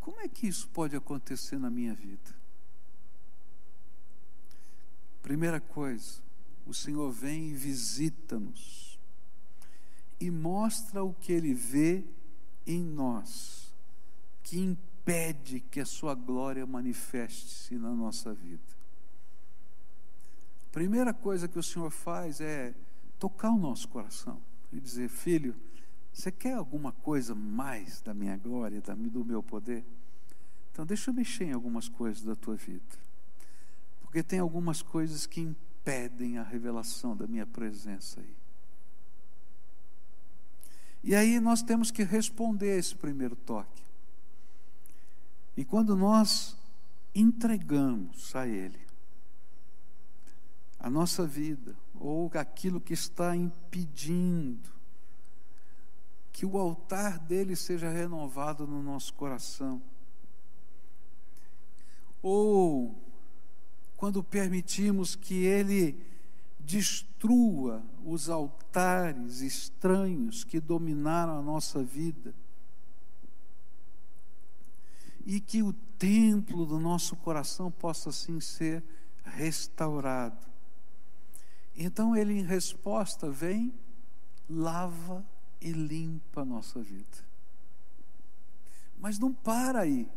como 0.00 0.20
é 0.20 0.28
que 0.28 0.46
isso 0.46 0.68
pode 0.68 0.96
acontecer 0.96 1.58
na 1.58 1.68
minha 1.68 1.94
vida? 1.94 2.35
Primeira 5.26 5.58
coisa, 5.58 6.22
o 6.64 6.72
Senhor 6.72 7.10
vem 7.10 7.48
e 7.48 7.52
visita-nos 7.52 8.96
e 10.20 10.30
mostra 10.30 11.02
o 11.02 11.12
que 11.14 11.32
Ele 11.32 11.52
vê 11.52 12.04
em 12.64 12.80
nós 12.80 13.74
que 14.44 14.56
impede 14.56 15.58
que 15.58 15.80
a 15.80 15.84
sua 15.84 16.14
glória 16.14 16.64
manifeste-se 16.64 17.74
na 17.74 17.90
nossa 17.90 18.32
vida. 18.32 18.62
A 20.68 20.70
primeira 20.70 21.12
coisa 21.12 21.48
que 21.48 21.58
o 21.58 21.62
Senhor 21.62 21.90
faz 21.90 22.40
é 22.40 22.72
tocar 23.18 23.50
o 23.50 23.58
nosso 23.58 23.88
coração 23.88 24.40
e 24.72 24.78
dizer: 24.78 25.08
Filho, 25.08 25.56
você 26.12 26.30
quer 26.30 26.52
alguma 26.52 26.92
coisa 26.92 27.34
mais 27.34 28.00
da 28.00 28.14
minha 28.14 28.36
glória, 28.36 28.80
do 28.80 29.24
meu 29.24 29.42
poder? 29.42 29.84
Então, 30.70 30.86
deixa 30.86 31.10
eu 31.10 31.14
mexer 31.14 31.46
em 31.46 31.52
algumas 31.52 31.88
coisas 31.88 32.22
da 32.22 32.36
tua 32.36 32.54
vida. 32.54 33.05
Porque 34.16 34.28
tem 34.30 34.38
algumas 34.38 34.80
coisas 34.80 35.26
que 35.26 35.42
impedem 35.42 36.38
a 36.38 36.42
revelação 36.42 37.14
da 37.14 37.26
minha 37.26 37.44
presença 37.44 38.18
aí. 38.18 38.34
E 41.04 41.14
aí 41.14 41.38
nós 41.38 41.60
temos 41.60 41.90
que 41.90 42.02
responder 42.02 42.78
esse 42.78 42.96
primeiro 42.96 43.36
toque. 43.36 43.82
E 45.54 45.66
quando 45.66 45.94
nós 45.94 46.56
entregamos 47.14 48.34
a 48.34 48.48
Ele 48.48 48.80
a 50.80 50.88
nossa 50.88 51.26
vida, 51.26 51.76
ou 52.00 52.30
aquilo 52.36 52.80
que 52.80 52.94
está 52.94 53.36
impedindo 53.36 54.70
que 56.32 56.46
o 56.46 56.56
altar 56.56 57.18
dele 57.18 57.54
seja 57.54 57.90
renovado 57.90 58.66
no 58.66 58.82
nosso 58.82 59.12
coração, 59.12 59.82
ou 62.22 63.05
quando 63.96 64.22
permitimos 64.22 65.16
que 65.16 65.34
Ele 65.44 65.96
destrua 66.60 67.82
os 68.04 68.28
altares 68.28 69.40
estranhos 69.40 70.42
que 70.42 70.60
dominaram 70.60 71.38
a 71.38 71.42
nossa 71.42 71.82
vida. 71.82 72.34
E 75.24 75.40
que 75.40 75.62
o 75.62 75.72
templo 75.98 76.66
do 76.66 76.78
nosso 76.78 77.16
coração 77.16 77.70
possa 77.70 78.10
assim 78.10 78.40
ser 78.40 78.82
restaurado. 79.24 80.46
Então 81.76 82.16
ele, 82.16 82.32
em 82.32 82.42
resposta, 82.42 83.30
vem, 83.30 83.72
lava 84.48 85.24
e 85.60 85.72
limpa 85.72 86.42
a 86.42 86.44
nossa 86.44 86.80
vida. 86.80 87.26
Mas 88.98 89.18
não 89.18 89.32
para 89.32 89.80
aí. 89.80 90.08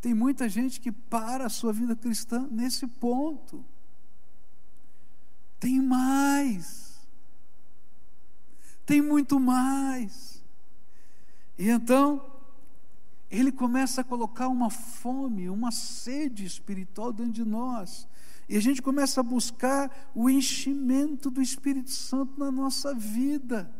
Tem 0.00 0.14
muita 0.14 0.48
gente 0.48 0.80
que 0.80 0.90
para 0.90 1.46
a 1.46 1.50
sua 1.50 1.72
vida 1.72 1.94
cristã 1.94 2.48
nesse 2.50 2.86
ponto. 2.86 3.64
Tem 5.58 5.80
mais. 5.80 6.98
Tem 8.86 9.02
muito 9.02 9.38
mais. 9.38 10.42
E 11.58 11.68
então, 11.68 12.24
ele 13.30 13.52
começa 13.52 14.00
a 14.00 14.04
colocar 14.04 14.48
uma 14.48 14.70
fome, 14.70 15.50
uma 15.50 15.70
sede 15.70 16.46
espiritual 16.46 17.12
dentro 17.12 17.32
de 17.32 17.44
nós. 17.44 18.08
E 18.48 18.56
a 18.56 18.60
gente 18.60 18.80
começa 18.80 19.20
a 19.20 19.22
buscar 19.22 20.10
o 20.14 20.28
enchimento 20.28 21.30
do 21.30 21.42
Espírito 21.42 21.90
Santo 21.90 22.40
na 22.40 22.50
nossa 22.50 22.94
vida. 22.94 23.70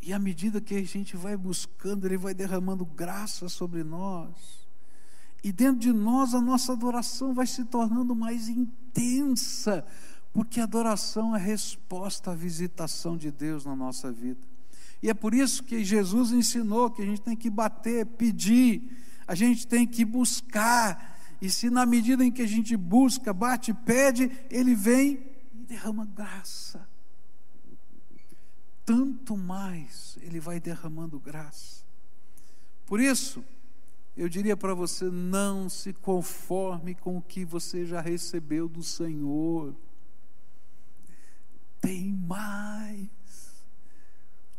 E 0.00 0.12
à 0.12 0.18
medida 0.18 0.60
que 0.60 0.74
a 0.74 0.82
gente 0.82 1.16
vai 1.16 1.36
buscando, 1.36 2.06
Ele 2.06 2.16
vai 2.16 2.34
derramando 2.34 2.84
graça 2.84 3.48
sobre 3.48 3.84
nós. 3.84 4.61
E 5.42 5.50
dentro 5.50 5.80
de 5.80 5.92
nós, 5.92 6.34
a 6.34 6.40
nossa 6.40 6.72
adoração 6.72 7.34
vai 7.34 7.46
se 7.46 7.64
tornando 7.64 8.14
mais 8.14 8.48
intensa, 8.48 9.84
porque 10.32 10.60
adoração 10.60 11.34
é 11.34 11.38
resposta 11.38 12.30
à 12.30 12.34
visitação 12.34 13.16
de 13.16 13.30
Deus 13.30 13.64
na 13.64 13.74
nossa 13.74 14.12
vida. 14.12 14.40
E 15.02 15.10
é 15.10 15.14
por 15.14 15.34
isso 15.34 15.64
que 15.64 15.84
Jesus 15.84 16.30
ensinou 16.30 16.90
que 16.90 17.02
a 17.02 17.04
gente 17.04 17.20
tem 17.20 17.36
que 17.36 17.50
bater, 17.50 18.06
pedir, 18.06 18.96
a 19.26 19.34
gente 19.34 19.66
tem 19.66 19.84
que 19.84 20.04
buscar. 20.04 21.18
E 21.40 21.50
se 21.50 21.68
na 21.68 21.84
medida 21.84 22.24
em 22.24 22.30
que 22.30 22.42
a 22.42 22.46
gente 22.46 22.76
busca, 22.76 23.32
bate, 23.32 23.74
pede, 23.74 24.30
ele 24.48 24.76
vem 24.76 25.26
e 25.52 25.64
derrama 25.66 26.04
graça. 26.06 26.88
Tanto 28.84 29.36
mais 29.36 30.16
ele 30.22 30.38
vai 30.38 30.60
derramando 30.60 31.18
graça. 31.18 31.82
Por 32.86 33.00
isso, 33.00 33.44
eu 34.16 34.28
diria 34.28 34.56
para 34.56 34.74
você: 34.74 35.04
não 35.04 35.68
se 35.68 35.92
conforme 35.92 36.94
com 36.94 37.16
o 37.16 37.22
que 37.22 37.44
você 37.44 37.86
já 37.86 38.00
recebeu 38.00 38.68
do 38.68 38.82
Senhor 38.82 39.74
tem 41.82 42.12
mais. 42.12 43.10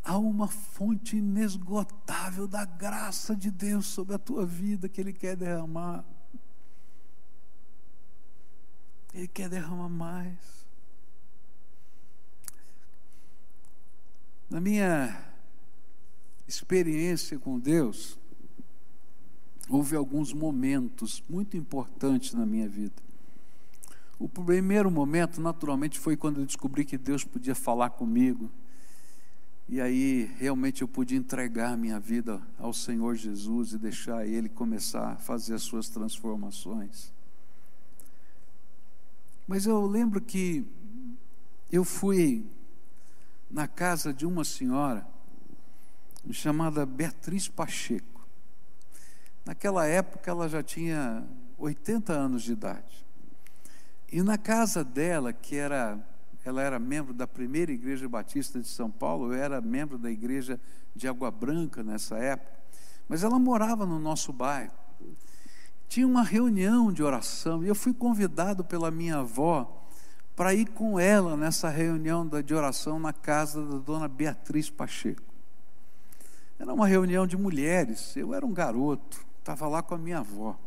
Há 0.04 0.18
uma 0.18 0.50
fonte 0.50 1.16
inesgotável 1.16 2.46
da 2.46 2.66
graça 2.66 3.34
de 3.34 3.50
Deus 3.50 3.86
sobre 3.88 4.14
a 4.14 4.20
tua 4.20 4.46
vida 4.46 4.90
que 4.90 5.00
Ele 5.00 5.14
quer 5.14 5.38
derramar. 5.38 6.04
Ele 9.14 9.30
quer 9.30 9.48
derramar 9.48 9.88
mais. 9.88 10.68
Na 14.50 14.60
minha 14.60 15.26
experiência 16.46 17.40
com 17.40 17.58
Deus, 17.58 18.20
houve 19.76 19.96
alguns 19.96 20.34
momentos 20.34 21.24
muito 21.28 21.58
importantes 21.58 22.34
na 22.34 22.46
minha 22.46 22.70
vida. 22.70 22.94
O 24.20 24.30
primeiro 24.30 24.92
momento, 24.92 25.42
naturalmente, 25.42 26.00
foi 26.00 26.16
quando 26.16 26.40
eu 26.40 26.46
descobri 26.46 26.86
que 26.86 26.98
Deus 26.98 27.24
podia 27.24 27.56
falar 27.56 27.90
comigo. 27.90 28.50
E 29.68 29.82
aí, 29.82 30.32
realmente, 30.38 30.82
eu 30.82 30.88
pude 30.88 31.16
entregar 31.16 31.76
minha 31.76 32.00
vida 32.00 32.42
ao 32.60 32.72
Senhor 32.74 33.16
Jesus 33.16 33.74
e 33.74 33.78
deixar 33.78 34.28
Ele 34.28 34.48
começar 34.48 35.14
a 35.14 35.16
fazer 35.18 35.56
as 35.56 35.64
suas 35.64 35.90
transformações. 35.90 37.12
Mas 39.48 39.66
eu 39.66 39.86
lembro 39.86 40.22
que 40.22 40.66
eu 41.72 41.84
fui 41.84 42.46
na 43.50 43.68
casa 43.68 44.14
de 44.14 44.26
uma 44.26 44.44
senhora 44.44 45.08
chamada 46.32 46.86
Beatriz 46.86 47.48
Pacheco. 47.48 48.13
Naquela 49.46 49.86
época 49.86 50.32
ela 50.32 50.48
já 50.48 50.64
tinha 50.64 51.28
80 51.58 52.14
anos 52.14 52.44
de 52.44 52.54
idade. 52.54 53.06
E 54.12 54.22
na 54.22 54.38
casa 54.38 54.84
dela, 54.84 55.34
que 55.34 55.56
era, 55.56 56.00
ela 56.46 56.62
era 56.62 56.80
membro 56.80 57.14
da 57.14 57.28
primeira 57.28 57.72
igreja 57.72 58.08
batista 58.08 58.60
de 58.60 58.68
São 58.68 58.90
Paulo, 58.90 59.34
eu 59.34 59.42
era 59.42 59.60
membro 59.60 59.98
da 59.98 60.10
igreja 60.10 60.60
de 60.96 61.08
Água 61.08 61.32
Branca 61.32 61.84
nessa 61.84 62.18
época, 62.18 62.60
mas 63.08 63.24
ela 63.24 63.40
morava 63.40 63.86
no 63.86 64.00
nosso 64.00 64.32
bairro. 64.32 64.72
tinha 65.90 66.08
uma 66.08 66.24
reunião 66.24 66.92
de 66.92 67.04
oração 67.04 67.64
e 67.64 67.68
eu 67.68 67.76
fui 67.76 67.94
convidado 67.94 68.64
pela 68.64 68.92
minha 68.92 69.18
avó 69.18 69.84
para 70.36 70.54
ir 70.54 70.68
com 70.68 71.00
ela 71.00 71.36
nessa 71.36 71.70
reunião 71.70 72.28
de 72.28 72.54
oração 72.54 73.00
na 73.00 73.14
casa 73.14 73.66
da 73.66 73.78
dona 73.78 74.08
Beatriz 74.08 74.70
Pacheco. 74.70 75.22
Era 76.58 76.74
uma 76.74 76.88
reunião 76.88 77.28
de 77.28 77.36
mulheres, 77.36 78.16
eu 78.16 78.34
era 78.34 78.46
um 78.46 78.54
garoto, 78.54 79.26
estava 79.44 79.68
lá 79.68 79.84
com 79.84 79.94
a 79.94 79.98
minha 79.98 80.20
avó. 80.20 80.58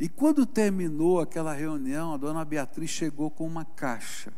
E 0.00 0.08
quando 0.08 0.46
terminou 0.46 1.20
aquela 1.20 1.52
reunião, 1.52 2.14
a 2.14 2.16
dona 2.16 2.44
Beatriz 2.44 2.90
chegou 2.90 3.30
com 3.30 3.46
uma 3.46 3.64
caixa. 3.64 4.32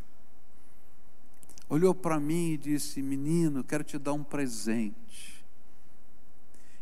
Olhou 1.69 1.95
para 1.95 2.19
mim 2.19 2.53
e 2.53 2.59
disse: 2.59 3.01
Menino, 3.01 3.63
quero 3.63 3.85
te 3.85 3.99
dar 3.99 4.13
um 4.13 4.25
presente. 4.25 5.45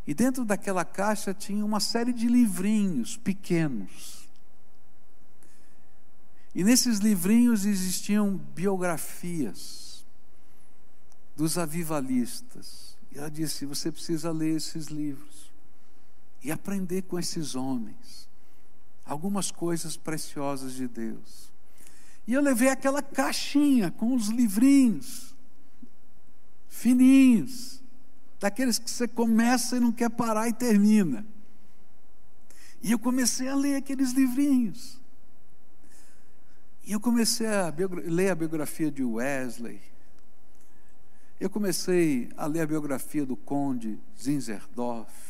E 0.07 0.15
dentro 0.15 0.45
daquela 0.45 0.87
caixa 0.87 1.35
tinha 1.35 1.63
uma 1.65 1.81
série 1.81 2.15
de 2.15 2.27
livrinhos 2.29 3.17
pequenos. 3.19 4.27
E 6.55 6.65
nesses 6.65 6.99
livrinhos 6.99 7.67
existiam 7.67 8.37
biografias 8.37 10.07
dos 11.37 11.59
avivalistas. 11.59 12.97
E 13.13 13.19
ela 13.19 13.31
disse: 13.31 13.67
Você 13.67 13.93
precisa 13.93 14.31
ler 14.31 14.57
esses 14.57 14.87
livros 14.87 15.48
e 16.43 16.53
aprender 16.53 17.03
com 17.03 17.19
esses 17.19 17.55
homens 17.55 18.29
algumas 19.05 19.51
coisas 19.51 19.97
preciosas 19.97 20.75
de 20.75 20.87
Deus. 20.87 21.51
E 22.27 22.35
eu 22.35 22.43
levei 22.43 22.69
aquela 22.69 23.01
caixinha 23.01 23.91
com 23.91 24.15
os 24.15 24.29
livrinhos, 24.29 25.35
fininhos, 26.69 27.83
daqueles 28.39 28.79
que 28.79 28.91
você 28.91 29.09
começa 29.09 29.77
e 29.77 29.81
não 29.81 29.91
quer 29.91 30.11
parar 30.11 30.47
e 30.47 30.53
termina. 30.53 31.27
E 32.83 32.93
eu 32.93 32.99
comecei 32.99 33.49
a 33.49 33.55
ler 33.55 33.77
aqueles 33.77 34.13
livrinhos. 34.13 35.01
E 36.85 36.93
eu 36.93 37.01
comecei 37.01 37.47
a 37.47 37.73
ler 38.07 38.31
a 38.31 38.35
biografia 38.35 38.91
de 38.91 39.03
Wesley. 39.03 39.81
Eu 41.41 41.49
comecei 41.49 42.31
a 42.37 42.47
ler 42.47 42.61
a 42.61 42.67
biografia 42.67 43.25
do 43.25 43.37
Conde 43.37 43.99
Zinzerdorf. 44.21 45.28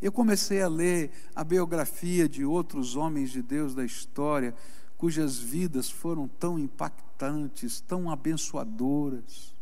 Eu 0.00 0.12
comecei 0.12 0.60
a 0.60 0.68
ler 0.68 1.10
a 1.34 1.42
biografia 1.42 2.28
de 2.28 2.44
outros 2.44 2.96
homens 2.96 3.30
de 3.30 3.40
Deus 3.40 3.74
da 3.74 3.84
história, 3.84 4.54
cujas 4.98 5.38
vidas 5.38 5.90
foram 5.90 6.28
tão 6.28 6.58
impactantes, 6.58 7.80
tão 7.80 8.10
abençoadoras, 8.10 9.54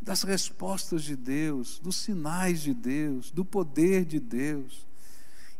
das 0.00 0.22
respostas 0.22 1.02
de 1.02 1.16
Deus, 1.16 1.78
dos 1.78 1.96
sinais 1.96 2.60
de 2.60 2.74
Deus, 2.74 3.30
do 3.30 3.44
poder 3.44 4.04
de 4.04 4.20
Deus. 4.20 4.86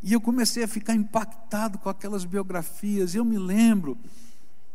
E 0.03 0.13
eu 0.13 0.21
comecei 0.21 0.63
a 0.63 0.69
ficar 0.69 0.95
impactado 0.95 1.79
com 1.79 1.89
aquelas 1.89 2.27
biografias. 2.27 3.15
Eu 3.15 3.25
me 3.25 3.39
lembro, 3.39 3.97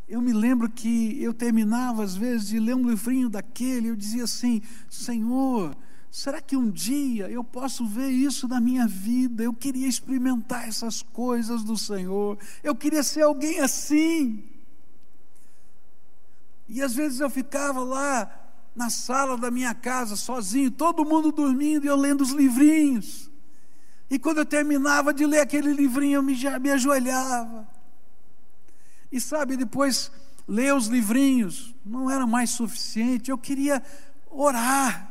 eu 0.08 0.20
me 0.20 0.34
lembro 0.34 0.68
que 0.68 1.22
eu 1.22 1.32
terminava 1.32 2.04
às 2.04 2.15
vezes 2.15 2.48
de 2.48 2.60
ler 2.60 2.76
um 2.76 2.89
livrinho 2.89 3.30
daquele, 3.30 3.89
eu 3.89 3.96
dizia 3.96 4.24
assim: 4.24 4.60
Senhor, 4.89 5.78
Será 6.12 6.41
que 6.41 6.58
um 6.58 6.72
dia 6.72 7.30
eu 7.30 7.43
posso 7.43 7.86
ver 7.86 8.10
isso 8.10 8.48
na 8.48 8.60
minha 8.60 8.88
vida? 8.88 9.43
Eu 9.43 9.54
queria 9.54 9.88
experimentar 9.88 10.67
essas 10.67 11.02
coisas 11.02 11.63
do 11.63 11.78
Senhor. 11.78 12.38
Eu 12.63 12.76
queria 12.76 13.04
ser 13.04 13.22
alguém 13.22 13.60
assim. 13.60 14.43
E 16.67 16.82
às 16.82 16.93
vezes 16.93 17.19
eu 17.19 17.30
ficava 17.30 17.84
lá 17.84 18.39
na 18.76 18.89
sala 18.89 19.38
da 19.38 19.52
minha 19.52 19.74
casa, 19.74 20.15
sozinho, 20.15 20.72
todo 20.72 21.06
mundo 21.06 21.32
dormindo 21.32 21.86
e 21.86 21.88
eu 21.88 21.95
lendo 21.95 22.22
os 22.22 22.32
livrinhos. 22.32 23.30
E 24.10 24.17
quando 24.17 24.39
eu 24.39 24.45
terminava 24.45 25.13
de 25.13 25.26
ler 25.26 25.41
aquele 25.41 25.72
livrinho, 25.74 26.17
eu 26.17 26.24
me, 26.24 26.36
me 26.60 26.72
ajoelhava. 26.72 27.67
E 29.12 29.22
sabe, 29.22 29.58
depois 29.58 30.12
ler 30.48 30.74
os 30.74 30.88
livrinhos 30.88 31.76
não 31.86 32.10
era 32.10 32.26
mais 32.26 32.50
suficiente, 32.50 33.30
eu 33.30 33.38
queria 33.38 33.84
orar. 34.30 35.09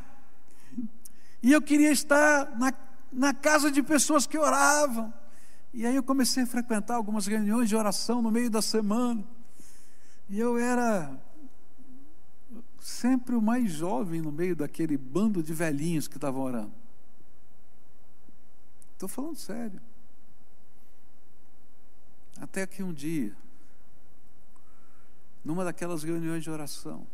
E 1.41 1.51
eu 1.51 1.61
queria 1.61 1.91
estar 1.91 2.57
na, 2.57 2.73
na 3.11 3.33
casa 3.33 3.71
de 3.71 3.81
pessoas 3.81 4.27
que 4.27 4.37
oravam. 4.37 5.13
E 5.73 5.85
aí 5.85 5.95
eu 5.95 6.03
comecei 6.03 6.43
a 6.43 6.47
frequentar 6.47 6.95
algumas 6.95 7.27
reuniões 7.27 7.69
de 7.69 7.75
oração 7.75 8.21
no 8.21 8.31
meio 8.31 8.49
da 8.49 8.61
semana. 8.61 9.23
E 10.29 10.39
eu 10.39 10.57
era 10.57 11.17
sempre 12.79 13.35
o 13.35 13.41
mais 13.41 13.71
jovem 13.71 14.21
no 14.21 14.31
meio 14.31 14.55
daquele 14.55 14.97
bando 14.97 15.41
de 15.41 15.53
velhinhos 15.53 16.07
que 16.07 16.17
estavam 16.17 16.41
orando. 16.41 16.73
Estou 18.93 19.07
falando 19.07 19.37
sério. 19.37 19.81
Até 22.41 22.65
que 22.65 22.81
um 22.83 22.93
dia, 22.93 23.35
numa 25.43 25.63
daquelas 25.63 26.03
reuniões 26.03 26.43
de 26.43 26.49
oração, 26.49 27.05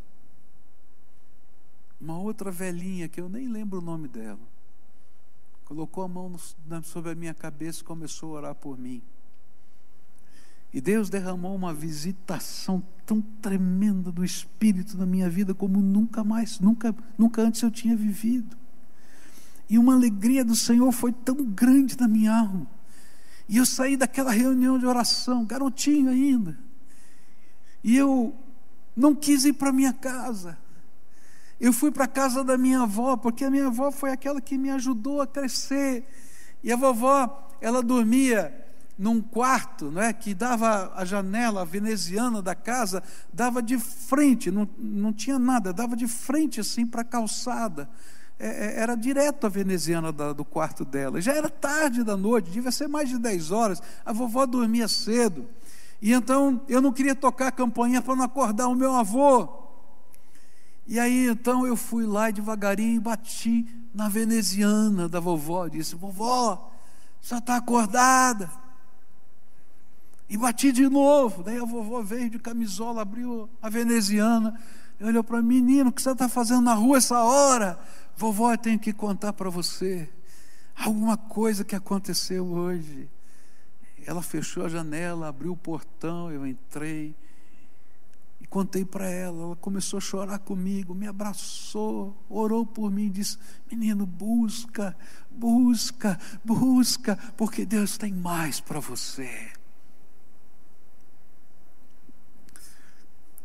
uma 2.00 2.18
outra 2.18 2.50
velhinha 2.50 3.08
que 3.08 3.20
eu 3.20 3.28
nem 3.28 3.48
lembro 3.48 3.78
o 3.78 3.82
nome 3.82 4.08
dela, 4.08 4.40
colocou 5.64 6.04
a 6.04 6.08
mão 6.08 6.36
sobre 6.84 7.12
a 7.12 7.14
minha 7.14 7.34
cabeça 7.34 7.80
e 7.80 7.84
começou 7.84 8.34
a 8.34 8.38
orar 8.38 8.54
por 8.54 8.78
mim. 8.78 9.02
E 10.72 10.80
Deus 10.80 11.08
derramou 11.08 11.54
uma 11.54 11.72
visitação 11.72 12.82
tão 13.06 13.20
tremenda 13.20 14.12
do 14.12 14.24
Espírito 14.24 14.96
na 14.98 15.06
minha 15.06 15.30
vida 15.30 15.54
como 15.54 15.80
nunca 15.80 16.22
mais, 16.22 16.60
nunca, 16.60 16.94
nunca 17.16 17.42
antes 17.42 17.62
eu 17.62 17.70
tinha 17.70 17.96
vivido. 17.96 18.56
E 19.68 19.78
uma 19.78 19.94
alegria 19.94 20.44
do 20.44 20.54
Senhor 20.54 20.92
foi 20.92 21.12
tão 21.12 21.36
grande 21.44 21.96
na 21.98 22.06
minha 22.06 22.36
alma. 22.36 22.66
E 23.48 23.56
eu 23.56 23.66
saí 23.66 23.96
daquela 23.96 24.30
reunião 24.30 24.78
de 24.78 24.86
oração, 24.86 25.44
garotinho 25.44 26.10
ainda. 26.10 26.58
E 27.82 27.96
eu 27.96 28.34
não 28.94 29.14
quis 29.14 29.44
ir 29.44 29.54
para 29.54 29.72
minha 29.72 29.92
casa. 29.92 30.58
Eu 31.60 31.72
fui 31.72 31.90
para 31.90 32.04
a 32.04 32.08
casa 32.08 32.44
da 32.44 32.58
minha 32.58 32.82
avó, 32.82 33.16
porque 33.16 33.44
a 33.44 33.50
minha 33.50 33.68
avó 33.68 33.90
foi 33.90 34.10
aquela 34.10 34.40
que 34.40 34.58
me 34.58 34.70
ajudou 34.70 35.22
a 35.22 35.26
crescer. 35.26 36.04
E 36.62 36.72
a 36.72 36.76
vovó, 36.76 37.48
ela 37.60 37.82
dormia 37.82 38.66
num 38.98 39.20
quarto, 39.20 39.90
não 39.90 40.02
é, 40.02 40.12
que 40.12 40.34
dava 40.34 40.92
a 40.94 41.04
janela 41.04 41.64
veneziana 41.64 42.40
da 42.40 42.54
casa, 42.54 43.02
dava 43.32 43.62
de 43.62 43.78
frente, 43.78 44.50
não, 44.50 44.66
não 44.78 45.12
tinha 45.12 45.38
nada, 45.38 45.72
dava 45.72 45.94
de 45.94 46.06
frente 46.06 46.60
assim 46.60 46.86
para 46.86 47.02
a 47.02 47.04
calçada. 47.04 47.88
É, 48.38 48.48
é, 48.48 48.80
era 48.80 48.94
direto 48.94 49.46
a 49.46 49.48
veneziana 49.48 50.12
da, 50.12 50.32
do 50.32 50.44
quarto 50.44 50.84
dela. 50.84 51.20
Já 51.22 51.32
era 51.34 51.48
tarde 51.48 52.04
da 52.04 52.16
noite, 52.16 52.50
devia 52.50 52.70
ser 52.70 52.86
mais 52.86 53.08
de 53.08 53.18
10 53.18 53.50
horas. 53.50 53.82
A 54.04 54.12
vovó 54.12 54.44
dormia 54.44 54.88
cedo. 54.88 55.48
E 56.02 56.12
então 56.12 56.60
eu 56.68 56.82
não 56.82 56.92
queria 56.92 57.14
tocar 57.14 57.48
a 57.48 57.52
campainha 57.52 58.02
para 58.02 58.14
não 58.14 58.24
acordar 58.24 58.68
o 58.68 58.74
meu 58.74 58.94
avô. 58.94 59.65
E 60.86 61.00
aí 61.00 61.26
então 61.26 61.66
eu 61.66 61.76
fui 61.76 62.06
lá 62.06 62.30
devagarinho 62.30 62.96
e 62.96 63.00
bati 63.00 63.66
na 63.92 64.08
veneziana 64.08 65.08
da 65.08 65.18
vovó. 65.18 65.66
Disse: 65.66 65.96
Vovó, 65.96 66.72
já 67.20 67.38
está 67.38 67.56
acordada. 67.56 68.50
E 70.28 70.36
bati 70.36 70.70
de 70.72 70.88
novo. 70.88 71.42
Daí 71.42 71.58
a 71.58 71.64
vovó 71.64 72.02
veio 72.02 72.30
de 72.30 72.38
camisola, 72.38 73.02
abriu 73.02 73.48
a 73.60 73.68
veneziana. 73.68 74.58
E 75.00 75.04
olhou 75.04 75.24
para 75.24 75.42
mim: 75.42 75.60
Menino, 75.62 75.90
o 75.90 75.92
que 75.92 76.02
você 76.02 76.12
está 76.12 76.28
fazendo 76.28 76.62
na 76.62 76.74
rua 76.74 76.98
essa 76.98 77.18
hora? 77.20 77.78
Vovó, 78.16 78.52
eu 78.52 78.58
tenho 78.58 78.78
que 78.78 78.92
contar 78.92 79.32
para 79.32 79.50
você. 79.50 80.08
Alguma 80.76 81.16
coisa 81.16 81.64
que 81.64 81.74
aconteceu 81.74 82.46
hoje. 82.46 83.08
Ela 84.06 84.22
fechou 84.22 84.64
a 84.64 84.68
janela, 84.68 85.28
abriu 85.28 85.52
o 85.52 85.56
portão, 85.56 86.30
eu 86.30 86.46
entrei. 86.46 87.14
E 88.46 88.48
contei 88.48 88.84
para 88.84 89.08
ela, 89.08 89.42
ela 89.42 89.56
começou 89.56 89.96
a 89.96 90.00
chorar 90.00 90.38
comigo, 90.38 90.94
me 90.94 91.08
abraçou, 91.08 92.16
orou 92.28 92.64
por 92.64 92.92
mim, 92.92 93.10
disse: 93.10 93.36
Menino, 93.68 94.06
busca, 94.06 94.96
busca, 95.28 96.16
busca, 96.44 97.16
porque 97.36 97.66
Deus 97.66 97.98
tem 97.98 98.12
mais 98.12 98.60
para 98.60 98.78
você. 98.78 99.50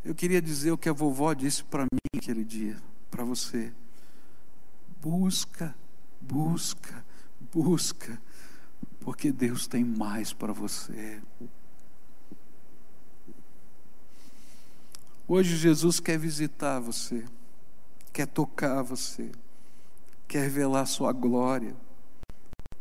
Eu 0.05 0.13
queria 0.13 0.41
dizer 0.41 0.71
o 0.71 0.77
que 0.77 0.87
a 0.87 0.93
vovó 0.93 1.33
disse 1.33 1.63
para 1.63 1.83
mim 1.83 1.99
aquele 2.15 2.43
dia, 2.43 2.78
para 3.09 3.23
você. 3.23 3.73
Busca, 5.01 5.76
busca, 6.19 7.03
busca, 7.51 8.21
porque 8.99 9.32
Deus 9.32 9.65
tem 9.65 9.84
mais 9.84 10.32
para 10.32 10.53
você. 10.53 11.19
Hoje 15.34 15.55
Jesus 15.55 16.01
quer 16.01 16.19
visitar 16.19 16.82
você, 16.82 17.25
quer 18.11 18.27
tocar 18.27 18.82
você, 18.82 19.32
quer 20.27 20.41
revelar 20.41 20.86
sua 20.86 21.13
glória, 21.13 21.73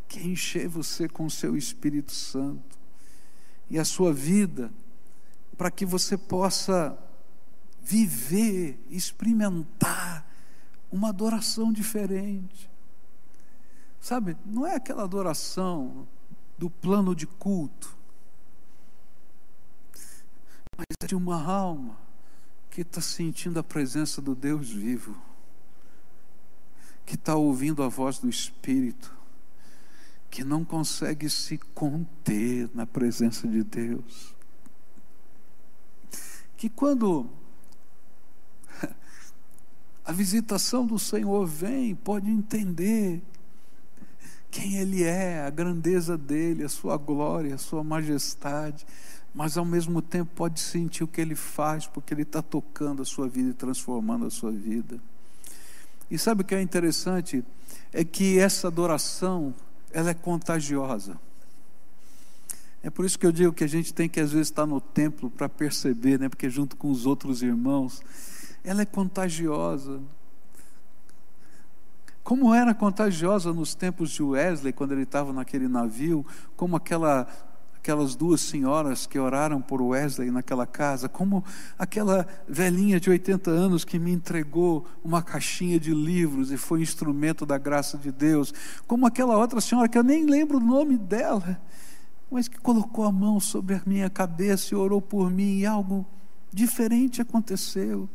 quer 0.08 0.26
encher 0.26 0.66
você 0.66 1.08
com 1.08 1.26
o 1.26 1.30
seu 1.30 1.56
Espírito 1.56 2.10
Santo 2.10 2.76
e 3.70 3.78
a 3.78 3.84
sua 3.84 4.12
vida, 4.12 4.72
para 5.56 5.70
que 5.70 5.86
você 5.86 6.18
possa 6.18 6.98
viver, 7.80 8.84
experimentar 8.90 10.28
uma 10.90 11.10
adoração 11.10 11.72
diferente. 11.72 12.68
Sabe, 14.00 14.36
não 14.44 14.66
é 14.66 14.74
aquela 14.74 15.04
adoração 15.04 16.04
do 16.58 16.68
plano 16.68 17.14
de 17.14 17.28
culto, 17.28 17.96
mas 20.76 20.86
é 21.00 21.06
de 21.06 21.14
uma 21.14 21.40
alma 21.40 22.09
que 22.70 22.82
está 22.82 23.00
sentindo 23.00 23.58
a 23.58 23.62
presença 23.64 24.22
do 24.22 24.34
Deus 24.34 24.70
vivo, 24.70 25.20
que 27.04 27.16
está 27.16 27.34
ouvindo 27.34 27.82
a 27.82 27.88
voz 27.88 28.18
do 28.18 28.28
Espírito, 28.28 29.12
que 30.30 30.44
não 30.44 30.64
consegue 30.64 31.28
se 31.28 31.58
conter 31.58 32.70
na 32.72 32.86
presença 32.86 33.48
de 33.48 33.64
Deus. 33.64 34.34
Que 36.56 36.68
quando 36.68 37.28
a 40.04 40.12
visitação 40.12 40.86
do 40.86 40.98
Senhor 40.98 41.44
vem, 41.46 41.96
pode 41.96 42.30
entender 42.30 43.20
quem 44.50 44.76
Ele 44.76 45.02
é, 45.02 45.42
a 45.42 45.50
grandeza 45.50 46.16
dele, 46.16 46.64
a 46.64 46.68
sua 46.68 46.96
glória, 46.96 47.54
a 47.54 47.58
sua 47.58 47.82
majestade, 47.82 48.86
mas 49.34 49.56
ao 49.56 49.64
mesmo 49.64 50.02
tempo 50.02 50.30
pode 50.34 50.60
sentir 50.60 51.04
o 51.04 51.08
que 51.08 51.20
Ele 51.20 51.34
faz, 51.34 51.86
porque 51.86 52.12
Ele 52.12 52.22
está 52.22 52.42
tocando 52.42 53.02
a 53.02 53.04
sua 53.04 53.28
vida 53.28 53.50
e 53.50 53.54
transformando 53.54 54.26
a 54.26 54.30
sua 54.30 54.50
vida. 54.50 55.00
E 56.10 56.18
sabe 56.18 56.42
o 56.42 56.44
que 56.44 56.54
é 56.54 56.60
interessante? 56.60 57.44
É 57.92 58.04
que 58.04 58.38
essa 58.38 58.66
adoração 58.66 59.54
ela 59.92 60.10
é 60.10 60.14
contagiosa. 60.14 61.18
É 62.82 62.90
por 62.90 63.04
isso 63.04 63.18
que 63.18 63.26
eu 63.26 63.32
digo 63.32 63.52
que 63.52 63.62
a 63.62 63.68
gente 63.68 63.92
tem 63.92 64.08
que 64.08 64.18
às 64.18 64.32
vezes 64.32 64.48
estar 64.48 64.66
no 64.66 64.80
templo 64.80 65.30
para 65.30 65.48
perceber, 65.48 66.18
né? 66.18 66.28
Porque 66.28 66.48
junto 66.48 66.76
com 66.76 66.90
os 66.90 67.06
outros 67.06 67.42
irmãos, 67.42 68.00
ela 68.64 68.82
é 68.82 68.86
contagiosa. 68.86 70.00
Como 72.24 72.54
era 72.54 72.74
contagiosa 72.74 73.52
nos 73.52 73.74
tempos 73.74 74.10
de 74.10 74.22
Wesley, 74.22 74.72
quando 74.72 74.92
ele 74.92 75.02
estava 75.02 75.32
naquele 75.32 75.68
navio, 75.68 76.24
como 76.56 76.76
aquela 76.76 77.26
aquelas 77.80 78.14
duas 78.14 78.42
senhoras 78.42 79.06
que 79.06 79.18
oraram 79.18 79.58
por 79.60 79.80
Wesley 79.80 80.30
naquela 80.30 80.66
casa, 80.66 81.08
como 81.08 81.42
aquela 81.78 82.26
velhinha 82.46 83.00
de 83.00 83.08
80 83.08 83.50
anos 83.50 83.86
que 83.86 83.98
me 83.98 84.12
entregou 84.12 84.86
uma 85.02 85.22
caixinha 85.22 85.80
de 85.80 85.94
livros 85.94 86.52
e 86.52 86.58
foi 86.58 86.82
instrumento 86.82 87.46
da 87.46 87.56
graça 87.56 87.96
de 87.96 88.12
Deus, 88.12 88.52
como 88.86 89.06
aquela 89.06 89.36
outra 89.38 89.62
senhora 89.62 89.88
que 89.88 89.96
eu 89.96 90.02
nem 90.02 90.26
lembro 90.26 90.58
o 90.58 90.60
nome 90.60 90.98
dela, 90.98 91.58
mas 92.30 92.48
que 92.48 92.58
colocou 92.58 93.06
a 93.06 93.12
mão 93.12 93.40
sobre 93.40 93.76
a 93.76 93.82
minha 93.86 94.10
cabeça 94.10 94.74
e 94.74 94.76
orou 94.76 95.00
por 95.00 95.30
mim 95.30 95.60
e 95.60 95.66
algo 95.66 96.06
diferente 96.52 97.22
aconteceu. 97.22 98.06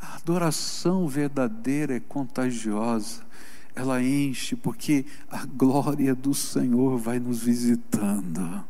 A 0.00 0.16
adoração 0.16 1.08
verdadeira 1.08 1.96
é 1.96 2.00
contagiosa 2.00 3.24
ela 3.74 4.02
enche, 4.02 4.54
porque 4.54 5.04
a 5.28 5.44
glória 5.44 6.14
do 6.14 6.32
Senhor 6.32 6.96
vai 6.96 7.18
nos 7.18 7.42
visitando. 7.42 8.64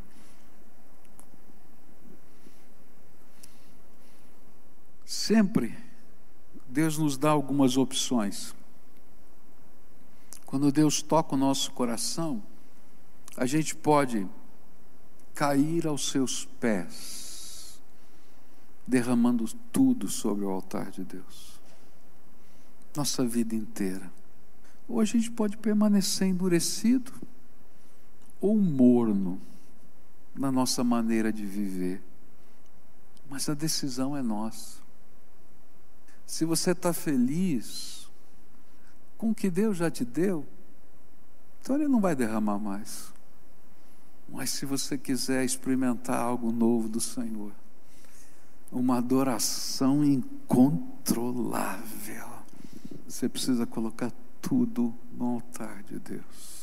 Sempre 5.05 5.85
Deus 6.75 6.99
nos 6.99 7.17
dá 7.17 7.31
algumas 7.31 7.77
opções. 7.77 8.53
Quando 10.45 10.73
Deus 10.73 11.03
toca 11.03 11.37
o 11.37 11.39
nosso 11.39 11.71
coração, 11.71 12.43
a 13.37 13.47
gente 13.47 13.77
pode 13.77 14.27
cair 15.33 15.87
aos 15.87 16.09
seus 16.09 16.47
pés, 16.59 17.81
derramando 18.85 19.45
tudo 19.73 20.09
sobre 20.09 20.45
o 20.45 20.51
altar 20.51 20.91
de 20.91 21.05
Deus, 21.05 21.61
nossa 22.97 23.25
vida 23.25 23.55
inteira. 23.55 24.11
Ou 24.89 25.01
a 25.01 25.05
gente 25.05 25.31
pode 25.31 25.57
permanecer 25.57 26.29
endurecido 26.29 27.13
ou 28.41 28.59
morno 28.59 29.41
na 30.35 30.51
nossa 30.53 30.85
maneira 30.85 31.33
de 31.33 31.47
viver. 31.47 32.03
Mas 33.29 33.49
a 33.49 33.55
decisão 33.55 34.17
é 34.17 34.23
nossa. 34.23 34.83
Se 36.27 36.45
você 36.45 36.73
está 36.73 36.93
feliz 36.93 38.11
com 39.17 39.31
o 39.31 39.35
que 39.35 39.49
Deus 39.51 39.77
já 39.77 39.89
te 39.91 40.05
deu, 40.05 40.45
então 41.61 41.75
Ele 41.77 41.89
não 41.89 42.01
vai 42.01 42.15
derramar 42.15 42.59
mais. 42.59 43.13
Mas 44.29 44.51
se 44.51 44.67
você 44.67 44.99
quiser 44.99 45.45
experimentar 45.45 46.21
algo 46.21 46.53
novo 46.53 46.89
do 46.89 47.01
Senhor, 47.01 47.53
uma 48.71 48.99
adoração 48.99 50.05
incontrolável, 50.05 52.29
você 53.07 53.29
precisa 53.29 53.67
colocar 53.67 54.13
tudo 54.47 54.95
no 55.13 55.37
altar 55.37 55.83
de 55.85 55.99
Deus. 55.99 56.54